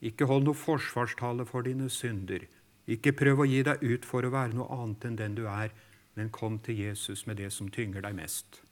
Ikke 0.00 0.26
hold 0.26 0.48
noe 0.48 0.56
forsvarstale 0.56 1.46
for 1.46 1.62
dine 1.62 1.88
synder. 1.92 2.46
Ikke 2.90 3.12
prøv 3.12 3.44
å 3.44 3.46
gi 3.46 3.62
deg 3.62 3.84
ut 3.84 4.08
for 4.08 4.24
å 4.24 4.32
være 4.32 4.56
noe 4.56 4.66
annet 4.74 5.06
enn 5.06 5.18
den 5.20 5.36
du 5.38 5.44
er, 5.46 5.70
men 6.14 6.30
kom 6.30 6.58
til 6.58 6.78
Jesus 6.78 7.26
med 7.26 7.36
det 7.36 7.52
som 7.52 7.68
tynger 7.70 8.02
deg 8.04 8.14
mest. 8.14 8.62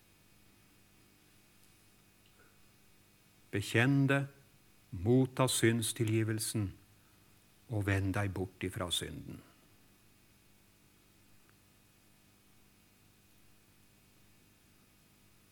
Bekjenn 3.50 4.06
det, 4.08 4.26
motta 4.90 5.46
syndstilgivelsen 5.48 6.72
og 7.68 7.86
vend 7.86 8.14
deg 8.16 8.32
bort 8.34 8.64
ifra 8.64 8.90
synden. 8.92 9.40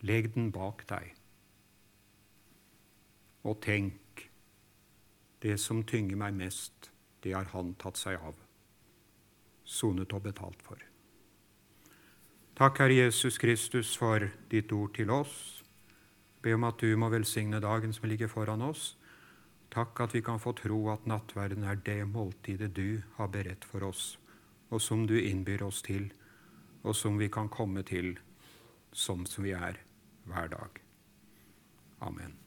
Legg 0.06 0.34
den 0.34 0.52
bak 0.52 0.84
deg, 0.88 1.14
og 3.46 3.56
tenk 3.64 4.26
det 5.42 5.56
som 5.60 5.82
tynger 5.86 6.18
meg 6.20 6.36
mest, 6.36 6.90
det 7.24 7.34
har 7.34 7.48
Han 7.52 7.74
tatt 7.80 7.98
seg 7.98 8.20
av, 8.20 8.36
sonet 9.64 10.12
og 10.12 10.22
betalt 10.28 10.62
for. 10.62 10.78
Takk, 12.56 12.78
Herre 12.78 12.94
Jesus 12.94 13.36
Kristus, 13.36 13.90
for 14.00 14.30
ditt 14.48 14.70
ord 14.72 14.94
til 14.96 15.10
oss. 15.12 15.60
Be 16.40 16.54
om 16.56 16.64
at 16.64 16.80
du 16.80 16.94
må 16.96 17.10
velsigne 17.12 17.60
dagen 17.60 17.92
som 17.92 18.06
ligger 18.08 18.30
foran 18.32 18.64
oss. 18.64 18.94
Takk 19.68 20.00
at 20.00 20.14
vi 20.16 20.22
kan 20.24 20.40
få 20.40 20.54
tro 20.56 20.78
at 20.88 21.04
nattverden 21.04 21.66
er 21.68 21.76
det 21.76 21.98
måltidet 22.08 22.72
du 22.72 23.02
har 23.18 23.28
beredt 23.28 23.68
for 23.68 23.84
oss, 23.84 24.16
og 24.72 24.80
som 24.80 25.04
du 25.04 25.18
innbyr 25.20 25.66
oss 25.68 25.82
til, 25.84 26.08
og 26.80 26.96
som 26.96 27.20
vi 27.20 27.28
kan 27.28 27.52
komme 27.52 27.84
til 27.84 28.14
sånn 28.88 29.28
som 29.28 29.44
vi 29.44 29.52
er 29.52 29.82
hver 30.24 30.48
dag. 30.56 30.80
Amen. 32.08 32.45